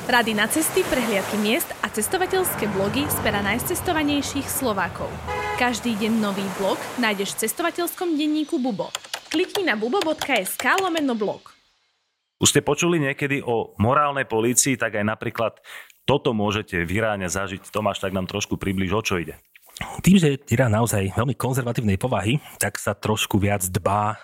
Rady 0.04 0.37
na 0.37 0.44
cesty, 0.44 0.84
prehliadky 0.84 1.40
miest 1.40 1.73
a 1.80 1.88
cestovateľské 1.88 2.68
blogy 2.76 3.08
z 3.08 3.16
pera 3.25 3.40
najcestovanejších 3.40 4.44
Slovákov. 4.44 5.08
Každý 5.56 5.96
deň 5.96 6.12
nový 6.20 6.44
blog 6.61 6.76
nájdeš 7.00 7.32
v 7.32 7.49
cestovateľskom 7.49 8.12
denníku 8.12 8.61
Bubo. 8.61 8.92
Klikni 9.32 9.64
na 9.64 9.80
bubo.sk 9.80 10.61
lomeno 10.84 11.16
blog. 11.16 11.56
Už 12.37 12.52
ste 12.52 12.61
počuli 12.61 13.00
niekedy 13.00 13.40
o 13.49 13.73
morálnej 13.80 14.28
polícii, 14.28 14.76
tak 14.76 15.00
aj 15.00 15.08
napríklad 15.08 15.56
toto 16.04 16.37
môžete 16.37 16.84
v 16.84 17.00
Iráne 17.00 17.32
zažiť. 17.32 17.73
Tomáš, 17.73 18.04
tak 18.04 18.12
nám 18.12 18.28
trošku 18.28 18.61
približ, 18.61 18.92
o 18.92 19.00
čo 19.00 19.16
ide. 19.16 19.40
Tým, 20.04 20.20
že 20.20 20.37
Irán 20.52 20.70
naozaj 20.70 21.16
veľmi 21.16 21.32
konzervatívnej 21.34 21.96
povahy, 21.96 22.38
tak 22.61 22.76
sa 22.76 22.92
trošku 22.92 23.40
viac 23.40 23.64
dbá 23.73 24.20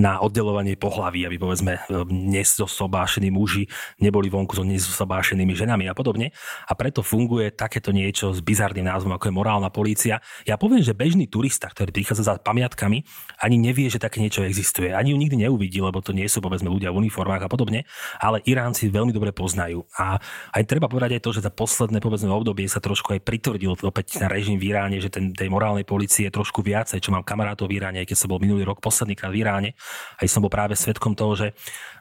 na 0.00 0.18
oddelovanie 0.18 0.74
pohlaví, 0.74 1.22
aby 1.22 1.38
povedzme 1.38 1.78
nezosobášení 2.10 3.30
muži 3.30 3.70
neboli 4.02 4.26
vonku 4.26 4.58
so 4.58 4.66
nezosobášenými 4.66 5.54
ženami 5.54 5.86
a 5.86 5.94
podobne. 5.94 6.34
A 6.66 6.72
preto 6.74 7.06
funguje 7.06 7.54
takéto 7.54 7.94
niečo 7.94 8.34
s 8.34 8.42
bizarným 8.42 8.86
názvom, 8.86 9.14
ako 9.14 9.30
je 9.30 9.34
morálna 9.34 9.70
polícia. 9.70 10.20
Ja 10.48 10.58
poviem, 10.58 10.82
že 10.82 10.96
bežný 10.96 11.26
turista, 11.26 11.70
ktorý 11.70 11.90
prichádza 11.90 12.22
za 12.30 12.34
pamiatkami, 12.38 13.02
ani 13.42 13.56
nevie, 13.58 13.90
že 13.90 14.00
také 14.00 14.22
niečo 14.22 14.46
existuje. 14.46 14.94
Ani 14.94 15.12
ju 15.12 15.18
nikdy 15.18 15.44
neuvidí, 15.44 15.82
lebo 15.82 15.98
to 15.98 16.14
nie 16.14 16.30
sú 16.30 16.38
povedzme 16.38 16.70
ľudia 16.70 16.94
v 16.94 17.02
uniformách 17.02 17.42
a 17.44 17.50
podobne, 17.50 17.84
ale 18.22 18.38
Iránci 18.46 18.86
veľmi 18.86 19.10
dobre 19.10 19.34
poznajú. 19.34 19.82
A 19.98 20.22
aj 20.54 20.62
treba 20.64 20.86
povedať 20.86 21.18
aj 21.18 21.22
to, 21.26 21.34
že 21.34 21.44
za 21.44 21.50
posledné 21.50 21.98
povedzme 21.98 22.30
obdobie 22.30 22.70
sa 22.70 22.78
trošku 22.78 23.18
aj 23.18 23.26
pritvrdil 23.26 23.74
opäť 23.82 24.22
na 24.22 24.30
režim 24.30 24.54
v 24.56 24.70
Iráne, 24.70 25.02
že 25.02 25.10
ten, 25.10 25.34
tej 25.34 25.50
morálnej 25.50 25.82
policie 25.82 26.30
je 26.30 26.36
trošku 26.38 26.62
viacej, 26.62 27.02
čo 27.02 27.10
mám 27.10 27.26
kamarátov 27.26 27.66
v 27.66 27.82
Iráne, 27.82 27.98
aj 28.06 28.14
keď 28.14 28.16
som 28.16 28.30
bol 28.30 28.38
minulý 28.38 28.62
rok 28.62 28.78
poslednýkrát 28.78 29.34
v 29.34 29.42
Iráne 29.42 29.57
Iráne. 29.58 29.74
Aj 30.14 30.28
som 30.30 30.38
bol 30.38 30.52
práve 30.54 30.78
svetkom 30.78 31.18
toho, 31.18 31.34
že 31.34 31.46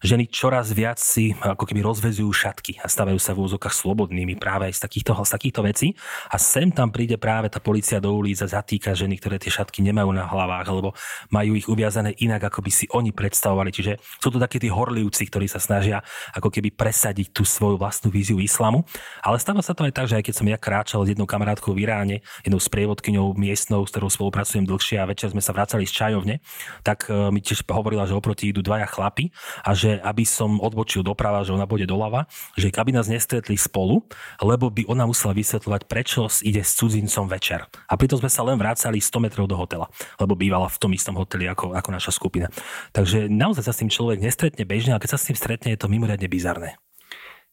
ženy 0.06 0.30
čoraz 0.30 0.70
viac 0.70 1.02
si 1.02 1.34
ako 1.42 1.66
keby 1.66 1.82
rozvezujú 1.82 2.30
šatky 2.30 2.78
a 2.78 2.86
stavajú 2.86 3.18
sa 3.18 3.34
v 3.34 3.50
úzokách 3.50 3.74
slobodnými 3.74 4.38
práve 4.38 4.70
aj 4.70 4.78
z 4.78 4.82
takýchto, 4.86 5.18
z 5.18 5.32
takýchto 5.34 5.62
vecí. 5.66 5.88
A 6.30 6.38
sem 6.38 6.70
tam 6.70 6.94
príde 6.94 7.18
práve 7.18 7.50
tá 7.50 7.58
policia 7.58 7.98
do 7.98 8.14
ulic 8.14 8.38
a 8.46 8.48
zatýka 8.48 8.94
ženy, 8.94 9.18
ktoré 9.18 9.42
tie 9.42 9.50
šatky 9.50 9.82
nemajú 9.82 10.14
na 10.14 10.30
hlavách, 10.30 10.68
alebo 10.70 10.94
majú 11.34 11.58
ich 11.58 11.66
uviazané 11.66 12.14
inak, 12.22 12.54
ako 12.54 12.62
by 12.62 12.72
si 12.72 12.86
oni 12.94 13.10
predstavovali. 13.10 13.74
Čiže 13.74 13.98
sú 14.22 14.30
to 14.30 14.38
takí 14.38 14.62
tí 14.62 14.70
horlivci, 14.70 15.26
ktorí 15.26 15.50
sa 15.50 15.58
snažia 15.58 16.06
ako 16.38 16.54
keby 16.54 16.78
presadiť 16.78 17.34
tú 17.34 17.42
svoju 17.42 17.82
vlastnú 17.82 18.14
víziu 18.14 18.38
islamu. 18.38 18.86
Ale 19.26 19.42
stáva 19.42 19.66
sa 19.66 19.74
to 19.74 19.90
aj 19.90 19.94
tak, 19.98 20.06
že 20.06 20.22
aj 20.22 20.24
keď 20.30 20.36
som 20.38 20.46
ja 20.46 20.58
kráčal 20.62 21.02
s 21.02 21.10
jednou 21.10 21.26
kamarátkou 21.26 21.74
v 21.74 21.90
Iráne, 21.90 22.22
jednou 22.46 22.62
sprievodkyňou 22.62 23.34
miestnou, 23.34 23.82
s 23.82 23.90
ktorou 23.90 24.14
spolupracujem 24.14 24.68
dlhšie 24.68 25.02
a 25.02 25.10
večer 25.10 25.34
sme 25.34 25.42
sa 25.42 25.56
vracali 25.56 25.88
z 25.88 25.94
čajovne, 25.96 26.36
tak 26.84 27.08
e, 27.08 27.32
mi 27.32 27.40
tiež 27.48 27.64
hovorila, 27.72 28.04
že 28.04 28.18
oproti 28.18 28.52
idú 28.52 28.60
dvaja 28.60 28.88
chlapi 28.92 29.32
a 29.64 29.72
že 29.72 30.04
aby 30.04 30.28
som 30.28 30.60
odbočil 30.60 31.08
doprava, 31.08 31.48
že 31.48 31.56
ona 31.56 31.64
bude 31.64 31.88
doľava, 31.88 32.28
že 32.60 32.68
aby 32.76 32.92
nás 32.92 33.08
nestretli 33.08 33.56
spolu, 33.56 34.04
lebo 34.44 34.68
by 34.68 34.86
ona 34.92 35.08
musela 35.08 35.32
vysvetľovať, 35.32 35.82
prečo 35.88 36.28
ide 36.44 36.62
s 36.62 36.76
cudzincom 36.76 37.26
večer. 37.32 37.64
A 37.88 37.94
pritom 37.96 38.20
sme 38.20 38.32
sa 38.32 38.44
len 38.44 38.60
vrácali 38.60 39.00
100 39.00 39.24
metrov 39.24 39.48
do 39.48 39.56
hotela, 39.56 39.88
lebo 40.20 40.36
bývala 40.36 40.68
v 40.68 40.78
tom 40.78 40.92
istom 40.92 41.16
hoteli 41.16 41.48
ako, 41.48 41.72
ako 41.74 41.90
naša 41.90 42.12
skupina. 42.12 42.52
Takže 42.92 43.32
naozaj 43.32 43.64
sa 43.64 43.74
s 43.74 43.82
tým 43.82 43.92
človek 43.92 44.20
nestretne 44.20 44.68
bežne, 44.68 44.94
a 44.94 45.02
keď 45.02 45.16
sa 45.16 45.20
s 45.22 45.28
tým 45.32 45.38
stretne, 45.38 45.72
je 45.74 45.80
to 45.80 45.92
mimoriadne 45.92 46.28
bizarné. 46.28 46.76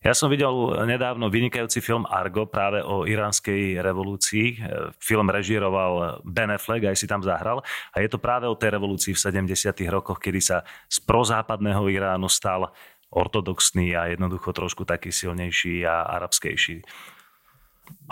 Ja 0.04 0.12
som 0.12 0.28
videl 0.28 0.52
nedávno 0.84 1.32
vynikajúci 1.32 1.80
film 1.80 2.04
Argo 2.04 2.44
práve 2.44 2.84
o 2.84 3.08
iránskej 3.08 3.80
revolúcii. 3.80 4.60
Film 5.00 5.32
režíroval 5.32 6.20
Ben 6.28 6.52
Affleck, 6.52 6.92
aj 6.92 7.00
si 7.00 7.08
tam 7.08 7.24
zahral. 7.24 7.64
A 7.96 8.04
je 8.04 8.12
to 8.12 8.20
práve 8.20 8.44
o 8.44 8.52
tej 8.52 8.76
revolúcii 8.76 9.16
v 9.16 9.48
70. 9.48 9.72
rokoch, 9.88 10.20
kedy 10.20 10.44
sa 10.44 10.60
z 10.92 11.00
prozápadného 11.08 11.88
Iránu 11.88 12.28
stal 12.28 12.68
ortodoxný 13.16 13.96
a 13.96 14.12
jednoducho 14.12 14.52
trošku 14.52 14.84
taký 14.84 15.08
silnejší 15.08 15.88
a 15.88 16.04
arabskejší. 16.20 16.84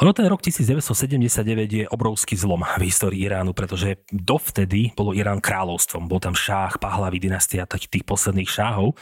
Ono 0.01 0.09
ten 0.17 0.25
rok 0.25 0.41
1979 0.41 1.69
je 1.69 1.85
obrovský 1.85 2.33
zlom 2.33 2.65
v 2.65 2.89
histórii 2.89 3.29
Iránu, 3.29 3.53
pretože 3.53 4.01
dovtedy 4.09 4.89
bolo 4.97 5.13
Irán 5.13 5.37
kráľovstvom. 5.37 6.09
Bol 6.09 6.17
tam 6.17 6.33
šách, 6.33 6.81
Pahlavi 6.81 7.21
dynastia 7.21 7.69
takých 7.69 8.01
tých 8.01 8.05
posledných 8.09 8.49
šáhov 8.49 8.97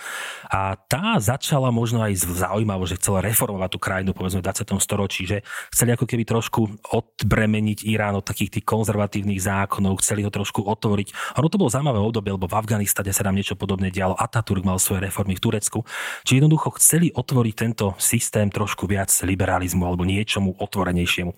a 0.50 0.74
tá 0.90 1.14
začala 1.22 1.70
možno 1.70 2.02
aj 2.02 2.26
zaujímavo, 2.26 2.90
že 2.90 2.98
chcela 2.98 3.22
reformovať 3.22 3.70
tú 3.70 3.78
krajinu 3.78 4.10
povedzme 4.18 4.42
v 4.42 4.50
20. 4.50 4.82
storočí, 4.82 5.30
že 5.30 5.46
chceli 5.70 5.94
ako 5.94 6.10
keby 6.10 6.26
trošku 6.26 6.82
odbremeniť 6.90 7.86
Irán 7.86 8.18
od 8.18 8.26
takých 8.26 8.58
tých 8.58 8.66
konzervatívnych 8.66 9.38
zákonov, 9.38 10.02
chceli 10.02 10.26
ho 10.26 10.30
trošku 10.34 10.66
otvoriť. 10.66 11.38
Ono 11.38 11.46
to 11.46 11.54
bolo 11.54 11.70
zaujímavé 11.70 12.02
obdobie, 12.02 12.34
lebo 12.34 12.50
v 12.50 12.58
Afganistane 12.58 13.14
sa 13.14 13.22
nám 13.22 13.38
niečo 13.38 13.54
podobné 13.54 13.94
dialo. 13.94 14.18
Ataturk 14.18 14.66
mal 14.66 14.82
svoje 14.82 15.06
reformy 15.06 15.38
v 15.38 15.42
Turecku. 15.46 15.86
Čiže 16.26 16.42
jednoducho 16.42 16.74
chceli 16.82 17.14
otvoriť 17.14 17.54
tento 17.54 17.94
systém 17.94 18.50
trošku 18.50 18.90
viac 18.90 19.14
liberalizmu 19.22 19.86
alebo 19.86 20.02
niečomu 20.02 20.58
раніше 20.84 21.20
йому. 21.20 21.34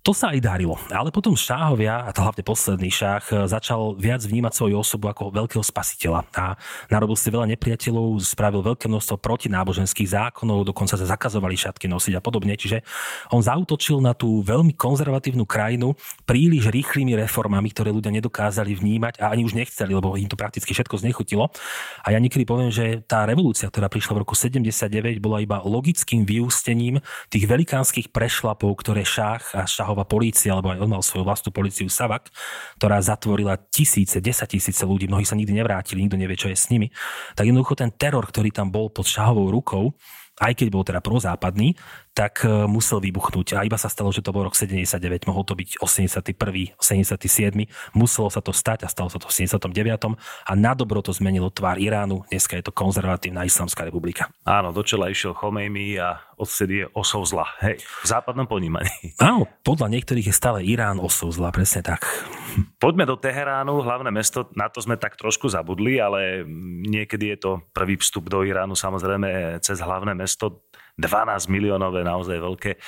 To 0.00 0.16
sa 0.16 0.32
aj 0.32 0.40
darilo. 0.40 0.80
Ale 0.88 1.12
potom 1.12 1.36
šáhovia, 1.36 2.08
a 2.08 2.10
to 2.16 2.24
hlavne 2.24 2.40
posledný 2.40 2.88
šách, 2.88 3.44
začal 3.44 4.00
viac 4.00 4.24
vnímať 4.24 4.56
svoju 4.56 4.80
osobu 4.80 5.12
ako 5.12 5.28
veľkého 5.28 5.60
spasiteľa 5.60 6.24
a 6.40 6.56
narobil 6.88 7.20
si 7.20 7.28
veľa 7.28 7.44
nepriateľov, 7.52 8.16
spravil 8.24 8.64
veľké 8.64 8.88
množstvo 8.88 9.20
protináboženských 9.20 10.08
zákonov, 10.08 10.64
dokonca 10.64 10.96
sa 10.96 11.04
zakazovali 11.04 11.52
šatky 11.52 11.84
nosiť 11.84 12.16
a 12.16 12.24
podobne. 12.24 12.56
Čiže 12.56 12.80
on 13.28 13.44
zautočil 13.44 14.00
na 14.00 14.16
tú 14.16 14.40
veľmi 14.40 14.72
konzervatívnu 14.72 15.44
krajinu 15.44 15.92
príliš 16.24 16.72
rýchlymi 16.72 17.20
reformami, 17.20 17.68
ktoré 17.68 17.92
ľudia 17.92 18.08
nedokázali 18.08 18.72
vnímať 18.72 19.20
a 19.20 19.36
ani 19.36 19.44
už 19.44 19.52
nechceli, 19.52 19.92
lebo 19.92 20.16
im 20.16 20.32
to 20.32 20.40
prakticky 20.40 20.72
všetko 20.72 20.96
znechutilo. 20.96 21.52
A 22.08 22.16
ja 22.16 22.16
niekedy 22.16 22.48
poviem, 22.48 22.72
že 22.72 23.04
tá 23.04 23.28
revolúcia, 23.28 23.68
ktorá 23.68 23.92
prišla 23.92 24.16
v 24.16 24.20
roku 24.24 24.32
79, 24.32 25.20
bola 25.20 25.44
iba 25.44 25.60
logickým 25.60 26.24
vyústením 26.24 27.04
tých 27.28 27.44
velikánskych 27.44 28.08
prešlapov, 28.08 28.80
ktoré 28.80 29.04
šách 29.04 29.60
a 29.60 29.68
šách 29.68 29.88
Sahová 29.90 30.06
polícia, 30.06 30.54
alebo 30.54 30.70
aj 30.70 30.78
on 30.86 30.90
mal 30.94 31.02
svoju 31.02 31.26
vlastnú 31.26 31.50
políciu 31.50 31.90
Savak, 31.90 32.30
ktorá 32.78 33.02
zatvorila 33.02 33.58
tisíce, 33.58 34.22
desať 34.22 34.54
tisíce 34.54 34.86
ľudí, 34.86 35.10
mnohí 35.10 35.26
sa 35.26 35.34
nikdy 35.34 35.50
nevrátili, 35.50 36.06
nikto 36.06 36.14
nevie, 36.14 36.38
čo 36.38 36.46
je 36.46 36.54
s 36.54 36.70
nimi. 36.70 36.94
Tak 37.34 37.42
jednoducho 37.42 37.74
ten 37.74 37.90
teror, 37.90 38.22
ktorý 38.22 38.54
tam 38.54 38.70
bol 38.70 38.86
pod 38.94 39.10
Šahovou 39.10 39.50
rukou, 39.50 39.90
aj 40.40 40.52
keď 40.56 40.68
bol 40.72 40.82
teda 40.82 41.04
prozápadný, 41.04 41.76
tak 42.16 42.42
e, 42.42 42.64
musel 42.64 42.98
vybuchnúť. 43.04 43.60
A 43.60 43.68
iba 43.68 43.76
sa 43.76 43.92
stalo, 43.92 44.08
že 44.08 44.24
to 44.24 44.32
bol 44.32 44.48
rok 44.48 44.56
79, 44.56 45.28
mohol 45.28 45.44
to 45.44 45.52
byť 45.52 45.84
81., 45.84 46.80
77. 46.80 47.68
Muselo 47.92 48.28
sa 48.32 48.40
to 48.40 48.50
stať 48.50 48.82
a 48.84 48.88
stalo 48.88 49.12
sa 49.12 49.20
to 49.20 49.28
v 49.28 49.36
79. 49.44 50.16
A 50.48 50.52
na 50.56 50.72
dobro 50.72 51.04
to 51.04 51.12
zmenilo 51.12 51.52
tvár 51.52 51.76
Iránu. 51.76 52.24
Dneska 52.32 52.56
je 52.56 52.64
to 52.64 52.72
konzervatívna 52.72 53.44
islamská 53.44 53.84
republika. 53.84 54.32
Áno, 54.48 54.72
do 54.72 54.80
čela 54.80 55.12
išiel 55.12 55.36
Chomejmi 55.36 56.00
a 56.00 56.18
odvtedy 56.40 56.82
je 56.82 56.86
osou 56.96 57.20
zla. 57.28 57.44
Hej, 57.60 57.84
v 57.84 58.06
západnom 58.08 58.48
ponímaní. 58.48 59.12
Áno, 59.20 59.44
podľa 59.60 59.92
niektorých 59.92 60.32
je 60.32 60.34
stále 60.34 60.64
Irán 60.64 60.96
osou 60.96 61.28
zla, 61.28 61.52
presne 61.52 61.84
tak. 61.84 62.08
Poďme 62.80 63.04
do 63.06 63.16
Teheránu, 63.16 63.84
hlavné 63.84 64.10
mesto, 64.10 64.48
na 64.56 64.70
to 64.70 64.80
sme 64.80 64.96
tak 64.96 65.16
trošku 65.16 65.46
zabudli, 65.50 66.00
ale 66.00 66.42
niekedy 66.86 67.36
je 67.36 67.38
to 67.38 67.52
prvý 67.70 68.00
vstup 68.00 68.30
do 68.32 68.42
Iránu 68.42 68.72
samozrejme 68.72 69.60
cez 69.60 69.78
hlavné 69.80 70.16
mesto 70.16 70.64
12 71.00 71.48
miliónové, 71.48 72.04
naozaj 72.04 72.36
veľké. 72.36 72.70
E, 72.76 72.78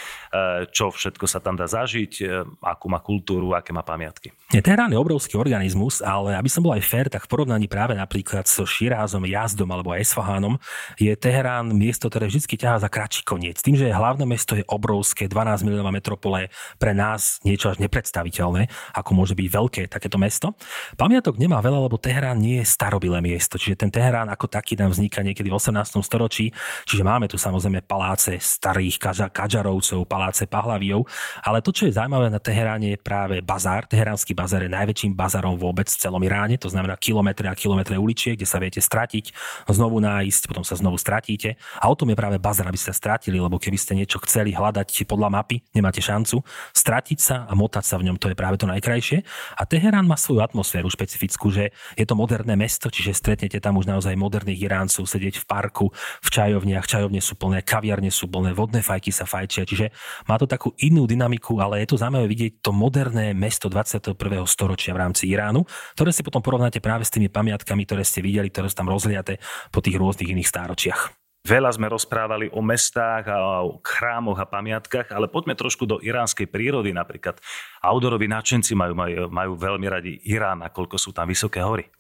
čo 0.69 0.93
všetko 0.93 1.25
sa 1.25 1.41
tam 1.41 1.57
dá 1.57 1.65
zažiť, 1.65 2.13
e, 2.21 2.25
akú 2.61 2.93
má 2.93 3.01
kultúru, 3.01 3.57
aké 3.57 3.73
má 3.73 3.81
pamiatky. 3.81 4.31
Je 4.53 4.61
Teherán 4.61 4.93
je 4.93 5.01
obrovský 5.01 5.41
organizmus, 5.41 6.05
ale 6.05 6.37
aby 6.37 6.49
som 6.53 6.61
bol 6.61 6.77
aj 6.77 6.85
fér, 6.85 7.09
tak 7.09 7.25
v 7.25 7.33
porovnaní 7.33 7.67
práve 7.73 7.97
napríklad 7.97 8.45
so 8.45 8.69
Širázom, 8.69 9.25
Jazdom 9.25 9.73
alebo 9.73 9.97
Esfahánom 9.97 10.61
je 11.01 11.13
Teherán 11.17 11.73
miesto, 11.73 12.13
ktoré 12.13 12.29
vždy 12.29 12.45
ťahá 12.45 12.77
za 12.77 12.93
kratší 12.93 13.25
koniec. 13.25 13.65
Tým, 13.65 13.81
že 13.81 13.89
hlavné 13.89 14.29
mesto 14.29 14.53
je 14.53 14.67
obrovské, 14.69 15.25
12 15.25 15.65
miliónová 15.65 15.89
metropole, 15.89 16.53
pre 16.77 16.93
nás 16.93 17.41
niečo 17.47 17.73
až 17.73 17.81
nepredstaviteľné, 17.81 18.69
ako 18.93 19.11
môže 19.17 19.33
byť 19.33 19.49
veľké 19.49 19.83
takéto 19.89 20.21
mesto. 20.21 20.53
Pamiatok 21.01 21.41
nemá 21.41 21.65
veľa, 21.65 21.89
lebo 21.89 21.97
Teherán 21.97 22.37
nie 22.37 22.61
je 22.61 22.67
starobilé 22.69 23.25
miesto, 23.25 23.57
čiže 23.57 23.81
ten 23.87 23.91
Teherán 23.91 24.29
ako 24.29 24.51
taký 24.51 24.77
nám 24.77 24.93
vzniká 24.93 25.25
niekedy 25.25 25.49
v 25.49 25.57
18. 25.57 26.03
storočí, 26.05 26.53
čiže 26.85 27.03
máme 27.07 27.31
tu 27.31 27.41
samozrejme 27.41 27.85
paláce 28.03 28.35
starých 28.43 28.99
Kadžarovcov, 29.31 30.11
paláce 30.11 30.51
Pahlavijov, 30.51 31.07
ale 31.47 31.63
to, 31.63 31.71
čo 31.71 31.87
je 31.87 31.95
zaujímavé 31.95 32.35
na 32.35 32.43
Teheráne 32.43 32.91
je 32.91 32.99
práve 32.99 33.39
bazár. 33.39 33.87
Teheránsky 33.87 34.35
bazár 34.35 34.67
je 34.67 34.75
najväčším 34.75 35.15
bazárom 35.15 35.55
vôbec 35.55 35.87
v 35.87 35.95
celom 36.03 36.19
Iráne, 36.27 36.59
to 36.59 36.67
znamená 36.67 36.99
kilometre 36.99 37.47
a 37.47 37.55
kilometre 37.55 37.95
uličiek, 37.95 38.35
kde 38.35 38.51
sa 38.51 38.59
viete 38.59 38.83
stratiť, 38.83 39.31
znovu 39.71 40.03
nájsť, 40.03 40.51
potom 40.51 40.67
sa 40.67 40.75
znovu 40.75 40.99
stratíte. 40.99 41.55
A 41.79 41.87
o 41.87 41.95
tom 41.95 42.11
je 42.11 42.19
práve 42.19 42.43
bazár, 42.43 42.67
aby 42.67 42.75
ste 42.75 42.91
sa 42.91 42.99
stratili, 42.99 43.39
lebo 43.39 43.63
keby 43.63 43.79
ste 43.79 43.95
niečo 43.95 44.19
chceli 44.27 44.51
hľadať 44.51 45.07
podľa 45.07 45.31
mapy, 45.39 45.63
nemáte 45.71 46.03
šancu. 46.03 46.43
Stratiť 46.75 47.19
sa 47.23 47.47
a 47.47 47.55
motať 47.55 47.87
sa 47.87 48.03
v 48.03 48.11
ňom, 48.11 48.19
to 48.19 48.35
je 48.35 48.37
práve 48.37 48.59
to 48.59 48.67
najkrajšie. 48.67 49.23
A 49.55 49.63
Teherán 49.63 50.11
má 50.11 50.19
svoju 50.19 50.43
atmosféru 50.43 50.91
špecifickú, 50.91 51.55
že 51.55 51.71
je 51.95 52.03
to 52.03 52.19
moderné 52.19 52.59
mesto, 52.59 52.91
čiže 52.91 53.15
stretnete 53.15 53.63
tam 53.63 53.79
už 53.79 53.87
naozaj 53.87 54.19
moderných 54.19 54.59
Iráncov 54.59 55.07
sedieť 55.07 55.39
v 55.39 55.45
parku, 55.47 55.87
v 56.19 56.29
čajovniach, 56.35 56.91
čajovne 56.91 57.23
sú 57.23 57.39
plné 57.39 57.63
kaviar 57.63 57.82
kaviarne 57.83 58.15
sú 58.15 58.31
plné, 58.31 58.55
vodné 58.55 58.79
fajky 58.79 59.11
sa 59.11 59.27
fajčia, 59.27 59.67
čiže 59.67 59.91
má 60.31 60.39
to 60.39 60.47
takú 60.47 60.71
inú 60.79 61.03
dynamiku, 61.11 61.59
ale 61.59 61.83
je 61.83 61.91
to 61.91 61.99
zaujímavé 61.99 62.31
vidieť 62.31 62.63
to 62.63 62.71
moderné 62.71 63.35
mesto 63.35 63.67
21. 63.67 64.15
storočia 64.47 64.95
v 64.95 65.03
rámci 65.03 65.27
Iránu, 65.27 65.67
ktoré 65.99 66.15
si 66.15 66.23
potom 66.23 66.39
porovnáte 66.39 66.79
práve 66.79 67.03
s 67.03 67.11
tými 67.11 67.27
pamiatkami, 67.27 67.83
ktoré 67.83 68.07
ste 68.07 68.23
videli, 68.23 68.55
ktoré 68.55 68.71
sú 68.71 68.79
tam 68.79 68.87
rozliate 68.87 69.43
po 69.75 69.83
tých 69.83 69.99
rôznych 69.99 70.31
iných 70.31 70.47
stáročiach. 70.47 71.01
Veľa 71.43 71.75
sme 71.75 71.91
rozprávali 71.91 72.55
o 72.55 72.63
mestách 72.63 73.27
a 73.27 73.67
o 73.67 73.83
chrámoch 73.83 74.39
a 74.39 74.47
pamiatkách, 74.47 75.11
ale 75.11 75.27
poďme 75.27 75.59
trošku 75.59 75.91
do 75.91 75.99
iránskej 75.99 76.47
prírody. 76.47 76.95
Napríklad 76.95 77.43
outdooroví 77.83 78.31
nadšenci 78.31 78.79
majú, 78.79 78.95
majú, 78.95 79.27
majú 79.27 79.53
veľmi 79.59 79.87
radi 79.91 80.23
Irán 80.31 80.63
a 80.63 80.71
koľko 80.71 81.03
sú 81.03 81.11
tam 81.11 81.27
vysoké 81.27 81.59
hory. 81.59 81.91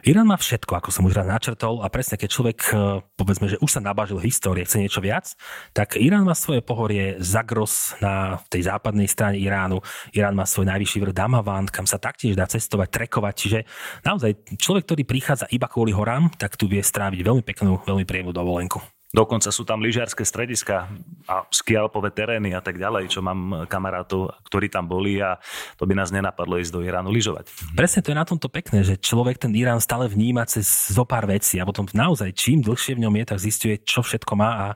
Irán 0.00 0.24
má 0.24 0.40
všetko, 0.40 0.80
ako 0.80 0.88
som 0.88 1.04
už 1.04 1.12
raz 1.12 1.28
načrtol 1.28 1.84
a 1.84 1.92
presne 1.92 2.16
keď 2.16 2.28
človek, 2.32 2.58
e, 2.72 3.04
povedzme, 3.20 3.52
že 3.52 3.60
už 3.60 3.68
sa 3.68 3.84
nabažil 3.84 4.16
histórie, 4.16 4.64
chce 4.64 4.80
niečo 4.80 5.04
viac, 5.04 5.36
tak 5.76 6.00
Irán 6.00 6.24
má 6.24 6.32
svoje 6.32 6.64
pohorie 6.64 7.20
Zagros 7.20 7.92
na 8.00 8.40
tej 8.48 8.64
západnej 8.64 9.04
strane 9.12 9.36
Iránu. 9.36 9.84
Irán 10.16 10.32
má 10.32 10.48
svoj 10.48 10.72
najvyšší 10.72 11.04
vrch 11.04 11.16
Damavan, 11.16 11.68
kam 11.68 11.84
sa 11.84 12.00
taktiež 12.00 12.32
dá 12.32 12.48
cestovať, 12.48 12.88
trekovať. 12.88 13.34
Čiže 13.36 13.58
naozaj 14.00 14.56
človek, 14.56 14.88
ktorý 14.88 15.02
prichádza 15.04 15.46
iba 15.52 15.68
kvôli 15.68 15.92
horám, 15.92 16.32
tak 16.40 16.56
tu 16.56 16.64
vie 16.64 16.80
stráviť 16.80 17.20
veľmi 17.20 17.44
peknú, 17.44 17.84
veľmi 17.84 18.08
príjemnú 18.08 18.32
dovolenku. 18.32 18.99
Dokonca 19.10 19.50
sú 19.50 19.66
tam 19.66 19.82
lyžiarske 19.82 20.22
strediska 20.22 20.86
a 21.26 21.42
skialpové 21.50 22.14
terény 22.14 22.54
a 22.54 22.62
tak 22.62 22.78
ďalej, 22.78 23.10
čo 23.10 23.18
mám 23.18 23.66
kamarátov, 23.66 24.38
ktorí 24.46 24.70
tam 24.70 24.86
boli 24.86 25.18
a 25.18 25.34
to 25.74 25.82
by 25.82 25.98
nás 25.98 26.14
nenapadlo 26.14 26.62
ísť 26.62 26.70
do 26.70 26.86
Iránu 26.86 27.10
lyžovať. 27.10 27.50
Presne 27.74 28.06
to 28.06 28.14
je 28.14 28.20
na 28.22 28.22
tomto 28.22 28.46
pekné, 28.46 28.86
že 28.86 28.94
človek 29.02 29.42
ten 29.42 29.50
Irán 29.58 29.82
stále 29.82 30.06
vníma 30.06 30.46
cez 30.46 30.94
zo 30.94 31.02
pár 31.02 31.26
vecí 31.26 31.58
a 31.58 31.66
potom 31.66 31.90
naozaj 31.90 32.30
čím 32.38 32.62
dlhšie 32.62 32.94
v 32.94 33.02
ňom 33.02 33.14
je, 33.18 33.24
tak 33.26 33.38
zistuje, 33.42 33.74
čo 33.82 34.06
všetko 34.06 34.32
má 34.38 34.50
a 34.54 34.66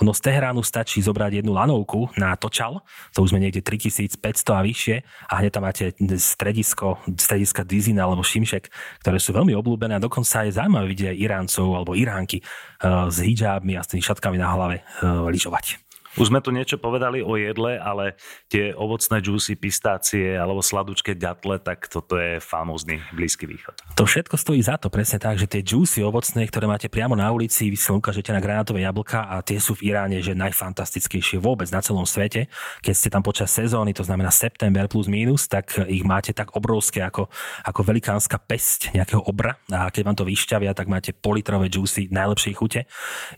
ono 0.00 0.16
z 0.16 0.24
Teheránu 0.24 0.64
stačí 0.64 1.04
zobrať 1.04 1.44
jednu 1.44 1.52
lanovku 1.52 2.16
na 2.16 2.32
Točal, 2.40 2.80
to 3.12 3.20
už 3.20 3.36
sme 3.36 3.44
niekde 3.44 3.60
3500 3.60 4.16
a 4.56 4.64
vyššie 4.64 4.96
a 5.28 5.32
hneď 5.44 5.52
tam 5.52 5.68
máte 5.68 5.92
stredisko, 6.16 6.96
strediska 7.12 7.60
Dizin 7.68 8.00
alebo 8.00 8.24
Šimšek, 8.24 8.72
ktoré 9.04 9.20
sú 9.20 9.36
veľmi 9.36 9.52
obľúbené 9.52 10.00
a 10.00 10.00
dokonca 10.00 10.48
je 10.48 10.56
zaujímavé 10.56 10.86
vidieť 10.96 11.16
Iráncov 11.20 11.76
alebo 11.76 11.92
Iránky 11.92 12.40
uh, 12.40 13.12
s 13.12 13.20
hijabmi 13.20 13.81
s 13.82 13.90
tými 13.90 14.02
šatkami 14.02 14.38
na 14.38 14.54
hlave 14.54 14.80
e, 14.80 14.82
lyžovať. 15.04 15.91
Už 16.20 16.28
sme 16.28 16.44
tu 16.44 16.52
niečo 16.52 16.76
povedali 16.76 17.24
o 17.24 17.40
jedle, 17.40 17.80
ale 17.80 18.20
tie 18.52 18.76
ovocné 18.76 19.24
džúsy, 19.24 19.56
pistácie 19.56 20.36
alebo 20.36 20.60
sladučké 20.60 21.16
ďatle, 21.16 21.56
tak 21.56 21.88
toto 21.88 22.20
je 22.20 22.36
famózny 22.36 23.00
Blízky 23.16 23.48
východ. 23.48 23.80
To 23.96 24.04
všetko 24.04 24.36
stojí 24.36 24.60
za 24.60 24.76
to, 24.76 24.92
presne 24.92 25.16
tak, 25.16 25.40
že 25.40 25.48
tie 25.48 25.64
džúsy 25.64 26.04
ovocné, 26.04 26.44
ktoré 26.52 26.68
máte 26.68 26.92
priamo 26.92 27.16
na 27.16 27.32
ulici, 27.32 27.72
vy 27.72 27.80
si 27.80 27.88
ukážete 27.88 28.28
na 28.28 28.44
granátové 28.44 28.84
jablka 28.84 29.24
a 29.24 29.40
tie 29.40 29.56
sú 29.56 29.72
v 29.72 29.88
Iráne, 29.88 30.20
že 30.20 30.36
najfantastickejšie 30.36 31.40
vôbec 31.40 31.72
na 31.72 31.80
celom 31.80 32.04
svete. 32.04 32.52
Keď 32.84 32.92
ste 32.92 33.08
tam 33.08 33.24
počas 33.24 33.48
sezóny, 33.48 33.96
to 33.96 34.04
znamená 34.04 34.28
september 34.28 34.84
plus 34.92 35.08
minus, 35.08 35.48
tak 35.48 35.72
ich 35.88 36.04
máte 36.04 36.36
tak 36.36 36.52
obrovské 36.52 37.00
ako, 37.00 37.32
ako 37.64 37.80
velikánska 37.88 38.36
pesť 38.36 38.92
nejakého 38.92 39.24
obra 39.24 39.56
a 39.72 39.88
keď 39.88 40.02
vám 40.04 40.16
to 40.20 40.28
vyšťavia, 40.28 40.76
tak 40.76 40.92
máte 40.92 41.16
politrové 41.16 41.72
džúsy 41.72 42.12
najlepšej 42.12 42.54
chute. 42.56 42.80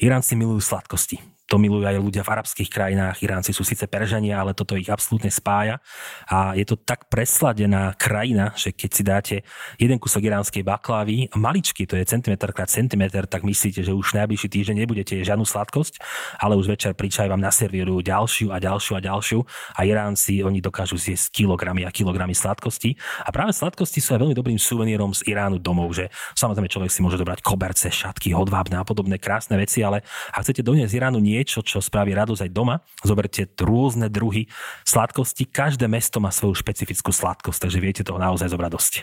Iránci 0.02 0.34
milujú 0.34 0.58
sladkosti 0.58 1.33
to 1.54 1.62
milujú 1.62 1.86
aj 1.86 2.02
ľudia 2.02 2.26
v 2.26 2.32
arabských 2.34 2.66
krajinách. 2.66 3.22
Iránci 3.22 3.54
sú 3.54 3.62
síce 3.62 3.86
Peržania, 3.86 4.42
ale 4.42 4.58
toto 4.58 4.74
ich 4.74 4.90
absolútne 4.90 5.30
spája. 5.30 5.78
A 6.26 6.58
je 6.58 6.66
to 6.66 6.74
tak 6.74 7.06
presladená 7.06 7.94
krajina, 7.94 8.50
že 8.58 8.74
keď 8.74 8.90
si 8.90 9.02
dáte 9.06 9.36
jeden 9.78 10.02
kusok 10.02 10.26
iránskej 10.26 10.66
baklávy, 10.66 11.30
maličky, 11.38 11.86
to 11.86 11.94
je 11.94 12.02
centimetr 12.02 12.50
krát 12.50 12.66
centimetr, 12.66 13.30
tak 13.30 13.46
myslíte, 13.46 13.86
že 13.86 13.94
už 13.94 14.18
najbližší 14.18 14.50
týždeň 14.50 14.76
nebudete 14.82 15.14
žiadnu 15.22 15.46
sladkosť, 15.46 16.02
ale 16.42 16.58
už 16.58 16.74
večer 16.74 16.90
pri 16.98 17.06
čaj 17.06 17.30
vám 17.30 17.38
naservírujú 17.38 18.02
ďalšiu 18.02 18.50
a 18.50 18.58
ďalšiu 18.58 18.92
a 18.98 19.00
ďalšiu. 19.06 19.38
A 19.78 19.86
Iránci, 19.86 20.42
oni 20.42 20.58
dokážu 20.58 20.98
zjesť 20.98 21.30
kilogramy 21.30 21.86
a 21.86 21.94
kilogramy 21.94 22.34
sladkosti. 22.34 22.98
A 23.22 23.30
práve 23.30 23.54
sladkosti 23.54 24.02
sú 24.02 24.18
aj 24.18 24.26
veľmi 24.26 24.34
dobrým 24.34 24.58
suvenírom 24.58 25.14
z 25.14 25.22
Iránu 25.30 25.62
domov, 25.62 25.94
že 25.94 26.10
samozrejme 26.34 26.66
človek 26.66 26.90
si 26.90 26.98
môže 26.98 27.14
dobrať 27.14 27.46
koberce, 27.46 27.94
šatky, 27.94 28.34
hodvábne 28.34 28.82
a 28.82 28.82
podobné 28.82 29.22
krásne 29.22 29.54
veci, 29.54 29.86
ale 29.86 30.02
ak 30.34 30.42
chcete 30.42 30.66
doniesť 30.66 30.90
z 30.90 30.98
Iránu 30.98 31.22
niečo, 31.44 31.60
čo 31.60 31.84
spraví 31.84 32.16
radosť 32.16 32.48
aj 32.48 32.50
doma. 32.56 32.80
Zoberte 33.04 33.44
rôzne 33.60 34.08
druhy 34.08 34.48
sladkosti. 34.88 35.44
Každé 35.44 35.84
mesto 35.84 36.24
má 36.24 36.32
svoju 36.32 36.56
špecifickú 36.56 37.12
sladkosť, 37.12 37.68
takže 37.68 37.84
viete 37.84 38.00
toho 38.00 38.16
naozaj 38.16 38.48
zobrať 38.48 38.72
dosť. 38.72 38.94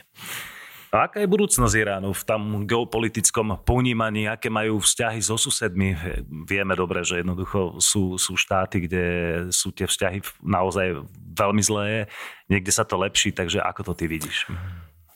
A 0.92 1.08
aká 1.08 1.24
je 1.24 1.30
budúcnosť 1.30 1.72
Iránu 1.72 2.12
v 2.12 2.24
tam 2.28 2.68
geopolitickom 2.68 3.64
ponímaní, 3.64 4.28
aké 4.28 4.52
majú 4.52 4.82
vzťahy 4.84 5.24
so 5.24 5.40
susedmi? 5.40 5.96
Vieme 6.44 6.76
dobre, 6.76 7.06
že 7.08 7.24
jednoducho 7.24 7.80
sú, 7.80 8.20
sú 8.20 8.36
štáty, 8.36 8.90
kde 8.90 9.06
sú 9.56 9.72
tie 9.72 9.88
vzťahy 9.88 10.20
naozaj 10.44 11.00
veľmi 11.32 11.64
zlé, 11.64 12.12
niekde 12.52 12.76
sa 12.76 12.84
to 12.84 13.00
lepší, 13.00 13.32
takže 13.32 13.64
ako 13.64 13.94
to 13.94 14.04
ty 14.04 14.06
vidíš? 14.12 14.52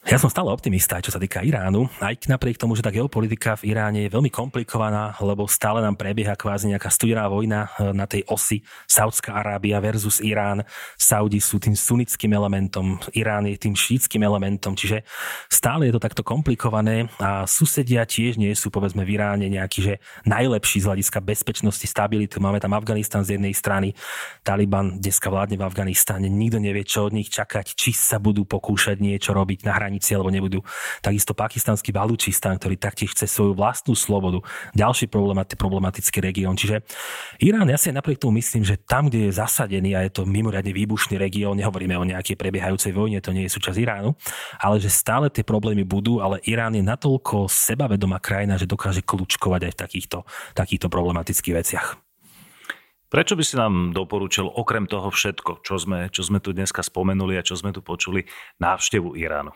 Ja 0.06 0.22
som 0.22 0.30
stále 0.30 0.54
optimista, 0.54 1.02
čo 1.02 1.10
sa 1.10 1.18
týka 1.18 1.42
Iránu, 1.42 1.90
aj 1.98 2.30
napriek 2.30 2.62
tomu, 2.62 2.78
že 2.78 2.86
tá 2.86 2.94
geopolitika 2.94 3.58
v 3.58 3.74
Iráne 3.74 4.06
je 4.06 4.14
veľmi 4.14 4.30
komplikovaná, 4.30 5.18
lebo 5.18 5.50
stále 5.50 5.82
nám 5.82 5.98
prebieha 5.98 6.38
kvázi 6.38 6.70
nejaká 6.70 6.94
studená 6.94 7.26
vojna 7.26 7.74
e, 7.74 7.90
na 7.90 8.06
tej 8.06 8.22
osi 8.30 8.62
Saudská 8.86 9.34
Arábia 9.34 9.82
versus 9.82 10.22
Irán. 10.22 10.62
Saudi 10.94 11.42
sú 11.42 11.58
tým 11.58 11.74
sunnickým 11.74 12.30
elementom, 12.38 13.02
Irán 13.18 13.50
je 13.50 13.58
tým 13.58 13.74
šítským 13.74 14.22
elementom, 14.22 14.78
čiže 14.78 15.02
stále 15.50 15.90
je 15.90 15.98
to 15.98 16.06
takto 16.06 16.22
komplikované 16.22 17.10
a 17.18 17.50
susedia 17.50 18.06
tiež 18.06 18.38
nie 18.38 18.54
sú 18.54 18.70
povedzme 18.70 19.02
v 19.02 19.18
Iráne 19.18 19.50
nejaký, 19.50 19.80
že 19.82 19.94
najlepší 20.30 20.86
z 20.86 20.88
hľadiska 20.94 21.18
bezpečnosti, 21.26 21.90
stability. 21.90 22.38
Máme 22.38 22.62
tam 22.62 22.78
Afganistan 22.78 23.26
z 23.26 23.42
jednej 23.42 23.58
strany, 23.58 23.98
Taliban 24.46 25.02
dneska 25.02 25.34
vládne 25.34 25.58
v 25.58 25.66
Afganistane, 25.66 26.30
nikto 26.30 26.62
nevie, 26.62 26.86
čo 26.86 27.10
od 27.10 27.18
nich 27.18 27.34
čakať, 27.34 27.74
či 27.74 27.90
sa 27.90 28.22
budú 28.22 28.46
pokúšať 28.46 29.02
niečo 29.02 29.34
robiť 29.34 29.66
na 29.66 29.74
hranici 29.74 29.95
hranici 29.96 30.12
alebo 30.12 30.28
nebudú. 30.28 30.60
Takisto 31.00 31.32
pakistanský 31.32 31.96
Balúčistan, 31.96 32.60
ktorý 32.60 32.76
taktiež 32.76 33.16
chce 33.16 33.32
svoju 33.32 33.56
vlastnú 33.56 33.96
slobodu. 33.96 34.44
Ďalší 34.76 35.08
problematický 35.56 36.20
región. 36.20 36.60
Čiže 36.60 36.84
Irán, 37.40 37.72
ja 37.72 37.80
si 37.80 37.96
napriek 37.96 38.20
tomu 38.20 38.36
myslím, 38.44 38.68
že 38.68 38.76
tam, 38.76 39.08
kde 39.08 39.32
je 39.32 39.40
zasadený 39.40 39.96
a 39.96 40.04
je 40.04 40.12
to 40.12 40.28
mimoriadne 40.28 40.76
výbušný 40.76 41.16
región, 41.16 41.56
nehovoríme 41.56 41.96
o 41.96 42.04
nejakej 42.04 42.36
prebiehajúcej 42.36 42.92
vojne, 42.92 43.24
to 43.24 43.32
nie 43.32 43.48
je 43.48 43.56
súčasť 43.56 43.80
Iránu, 43.80 44.12
ale 44.60 44.76
že 44.84 44.92
stále 44.92 45.32
tie 45.32 45.48
problémy 45.48 45.88
budú, 45.88 46.20
ale 46.20 46.44
Irán 46.44 46.76
je 46.76 46.84
natoľko 46.84 47.48
sebavedomá 47.48 48.20
krajina, 48.20 48.60
že 48.60 48.68
dokáže 48.68 49.00
kľúčkovať 49.00 49.72
aj 49.72 49.72
v 49.72 49.80
takýchto, 49.80 50.18
takýchto 50.52 50.88
problematických 50.92 51.56
veciach. 51.56 52.05
Prečo 53.16 53.40
by 53.40 53.44
si 53.48 53.56
nám 53.56 53.96
doporučil 53.96 54.44
okrem 54.44 54.92
toho 54.92 55.08
všetko, 55.08 55.64
čo 55.64 55.80
sme, 55.80 56.12
čo 56.12 56.20
sme 56.28 56.44
tu 56.44 56.52
dneska 56.52 56.84
spomenuli 56.84 57.40
a 57.40 57.48
čo 57.48 57.56
sme 57.56 57.72
tu 57.72 57.80
počuli, 57.80 58.28
návštevu 58.60 59.16
Iránu? 59.16 59.56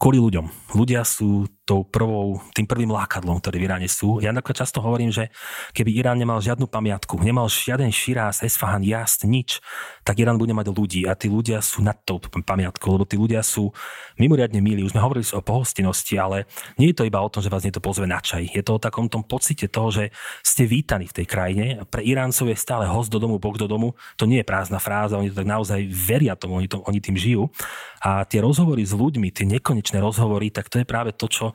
Kvôli 0.00 0.16
ľuďom. 0.16 0.72
Ľudia 0.72 1.04
sú 1.04 1.52
tou 1.62 1.86
prvou, 1.86 2.42
tým 2.58 2.66
prvým 2.66 2.90
lákadlom, 2.90 3.38
ktorý 3.38 3.62
v 3.62 3.66
Iráne 3.70 3.86
sú. 3.86 4.18
Ja 4.18 4.34
napríklad 4.34 4.66
často 4.66 4.82
hovorím, 4.82 5.14
že 5.14 5.30
keby 5.78 5.94
Irán 5.94 6.18
nemal 6.18 6.42
žiadnu 6.42 6.66
pamiatku, 6.66 7.22
nemal 7.22 7.46
žiaden 7.46 7.94
Širáz, 7.94 8.42
Esfahan, 8.42 8.82
Jast, 8.82 9.22
nič, 9.22 9.62
tak 10.02 10.18
Irán 10.18 10.42
bude 10.42 10.50
mať 10.50 10.74
ľudí 10.74 11.06
a 11.06 11.14
tí 11.14 11.30
ľudia 11.30 11.62
sú 11.62 11.86
nad 11.86 11.94
tou 12.02 12.18
pamiatkou, 12.18 12.98
lebo 12.98 13.06
tí 13.06 13.14
ľudia 13.14 13.46
sú 13.46 13.70
mimoriadne 14.18 14.58
milí. 14.58 14.82
Už 14.82 14.98
sme 14.98 15.06
hovorili 15.06 15.22
o 15.22 15.38
pohostinnosti, 15.38 16.18
ale 16.18 16.50
nie 16.82 16.90
je 16.90 16.98
to 16.98 17.06
iba 17.06 17.22
o 17.22 17.30
tom, 17.30 17.38
že 17.38 17.52
vás 17.52 17.62
niekto 17.62 17.78
pozve 17.78 18.10
na 18.10 18.18
čaj. 18.18 18.42
Je 18.50 18.62
to 18.66 18.76
o 18.76 18.82
takom 18.82 19.06
tom 19.06 19.22
pocite 19.22 19.70
toho, 19.70 19.94
že 19.94 20.10
ste 20.42 20.66
vítaní 20.66 21.06
v 21.06 21.22
tej 21.22 21.26
krajine. 21.30 21.64
Pre 21.86 22.02
Iráncov 22.02 22.50
je 22.50 22.58
stále 22.58 22.90
host 22.90 23.14
do 23.14 23.22
domu, 23.22 23.38
boh 23.38 23.54
do 23.54 23.70
domu. 23.70 23.94
To 24.18 24.26
nie 24.26 24.42
je 24.42 24.46
prázdna 24.50 24.82
fráza, 24.82 25.14
oni 25.14 25.30
to 25.30 25.38
tak 25.38 25.46
naozaj 25.46 25.78
veria 25.86 26.34
tomu, 26.34 26.58
oni, 26.58 26.66
to, 26.66 26.82
oni 26.82 26.98
tým 26.98 27.14
žijú. 27.14 27.54
A 28.02 28.26
tie 28.26 28.42
rozhovory 28.42 28.82
s 28.82 28.90
ľuďmi, 28.90 29.30
tie 29.30 29.46
nekonečné 29.46 30.02
rozhovory, 30.02 30.50
tak 30.50 30.66
to 30.66 30.82
je 30.82 30.86
práve 30.86 31.14
to, 31.14 31.30
čo 31.30 31.54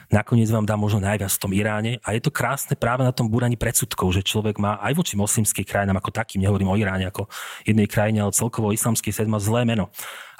nakoniec 0.11 0.51
vám 0.51 0.67
dá 0.67 0.75
možno 0.75 0.99
najviac 1.01 1.31
v 1.31 1.41
tom 1.41 1.51
Iráne. 1.55 1.97
A 2.03 2.13
je 2.13 2.21
to 2.21 2.29
krásne 2.29 2.75
práve 2.75 3.01
na 3.01 3.15
tom 3.15 3.31
búraní 3.31 3.55
predsudkov, 3.55 4.11
že 4.11 4.21
človek 4.21 4.59
má 4.59 4.77
aj 4.83 4.93
voči 4.93 5.15
moslimskej 5.15 5.63
krajinám 5.63 5.97
ako 6.03 6.11
takým, 6.11 6.43
nehovorím 6.43 6.69
o 6.69 6.77
Iráne 6.77 7.07
ako 7.07 7.31
jednej 7.63 7.87
krajine, 7.87 8.21
ale 8.21 8.35
celkovo 8.35 8.75
islamský 8.75 9.09
svet 9.09 9.31
má 9.31 9.39
zlé 9.39 9.63
meno 9.63 9.89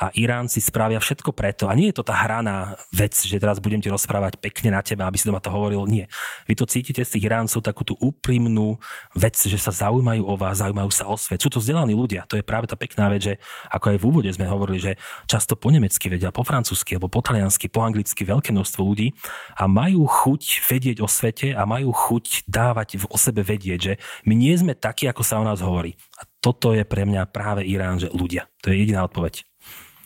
a 0.01 0.09
Iránci 0.17 0.57
spravia 0.57 0.97
všetko 0.97 1.29
preto. 1.29 1.69
A 1.69 1.77
nie 1.77 1.93
je 1.93 2.01
to 2.01 2.09
tá 2.09 2.17
hraná 2.17 2.73
vec, 2.89 3.13
že 3.13 3.37
teraz 3.37 3.61
budem 3.61 3.77
ti 3.77 3.93
rozprávať 3.93 4.41
pekne 4.41 4.73
na 4.73 4.81
teba, 4.81 5.05
aby 5.05 5.21
si 5.21 5.29
doma 5.29 5.37
to 5.37 5.53
hovoril. 5.53 5.85
Nie. 5.85 6.09
Vy 6.49 6.57
to 6.57 6.65
cítite 6.65 7.05
z 7.05 7.13
tých 7.13 7.29
Iráncov 7.29 7.61
takú 7.61 7.85
tú 7.85 7.93
úprimnú 8.01 8.81
vec, 9.13 9.37
že 9.37 9.61
sa 9.61 9.69
zaujímajú 9.69 10.25
o 10.25 10.33
vás, 10.33 10.57
zaujímajú 10.57 10.89
sa 10.89 11.05
o 11.05 11.13
svet. 11.21 11.37
Sú 11.37 11.53
to 11.53 11.61
vzdelaní 11.61 11.93
ľudia. 11.93 12.25
To 12.33 12.33
je 12.33 12.41
práve 12.41 12.65
tá 12.65 12.73
pekná 12.73 13.13
vec, 13.13 13.29
že 13.29 13.33
ako 13.69 13.93
aj 13.93 13.97
v 14.01 14.07
úvode 14.09 14.29
sme 14.33 14.49
hovorili, 14.49 14.81
že 14.81 14.91
často 15.29 15.53
po 15.53 15.69
nemecky 15.69 16.09
vedia, 16.09 16.33
po 16.33 16.41
francúzsky 16.41 16.97
alebo 16.97 17.13
po 17.13 17.21
taliansky, 17.21 17.69
po 17.69 17.85
anglicky 17.85 18.25
veľké 18.25 18.49
množstvo 18.49 18.81
ľudí 18.81 19.13
a 19.61 19.69
majú 19.69 20.09
chuť 20.09 20.65
vedieť 20.65 20.97
o 21.05 21.07
svete 21.07 21.53
a 21.53 21.69
majú 21.69 21.93
chuť 21.93 22.49
dávať 22.49 23.05
o 23.05 23.17
sebe 23.21 23.45
vedieť, 23.45 23.79
že 23.79 23.93
my 24.25 24.33
nie 24.33 24.57
sme 24.57 24.73
takí, 24.73 25.05
ako 25.05 25.21
sa 25.21 25.37
o 25.37 25.45
nás 25.45 25.61
hovorí. 25.61 25.93
A 26.17 26.25
toto 26.41 26.73
je 26.73 26.81
pre 26.81 27.05
mňa 27.05 27.29
práve 27.29 27.61
Irán, 27.61 28.01
že 28.01 28.09
ľudia. 28.09 28.49
To 28.65 28.73
je 28.73 28.81
jediná 28.81 29.05
odpoveď. 29.05 29.45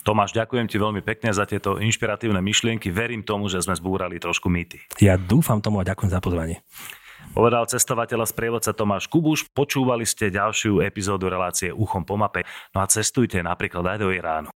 Tomáš, 0.04 0.36
ďakujem 0.36 0.70
ti 0.70 0.76
veľmi 0.78 1.02
pekne 1.02 1.34
za 1.34 1.48
tieto 1.48 1.80
inšpiratívne 1.80 2.38
myšlienky. 2.38 2.92
Verím 2.92 3.26
tomu, 3.26 3.48
že 3.50 3.64
sme 3.64 3.74
zbúrali 3.74 4.20
trošku 4.20 4.46
mýty. 4.46 4.78
Ja 5.02 5.18
dúfam 5.18 5.58
tomu 5.58 5.82
a 5.82 5.88
ďakujem 5.88 6.12
za 6.12 6.20
pozvanie. 6.22 6.62
Povedal 7.34 7.66
cestovateľ 7.66 8.22
a 8.22 8.30
sprievodca 8.30 8.70
Tomáš 8.70 9.10
Kubuš. 9.10 9.50
Počúvali 9.50 10.06
ste 10.06 10.30
ďalšiu 10.30 10.78
epizódu 10.84 11.26
relácie 11.26 11.74
Uchom 11.74 12.06
po 12.06 12.14
mape. 12.14 12.46
No 12.70 12.84
a 12.84 12.86
cestujte 12.86 13.42
napríklad 13.42 13.82
aj 13.82 13.98
do 13.98 14.14
Iránu. 14.14 14.56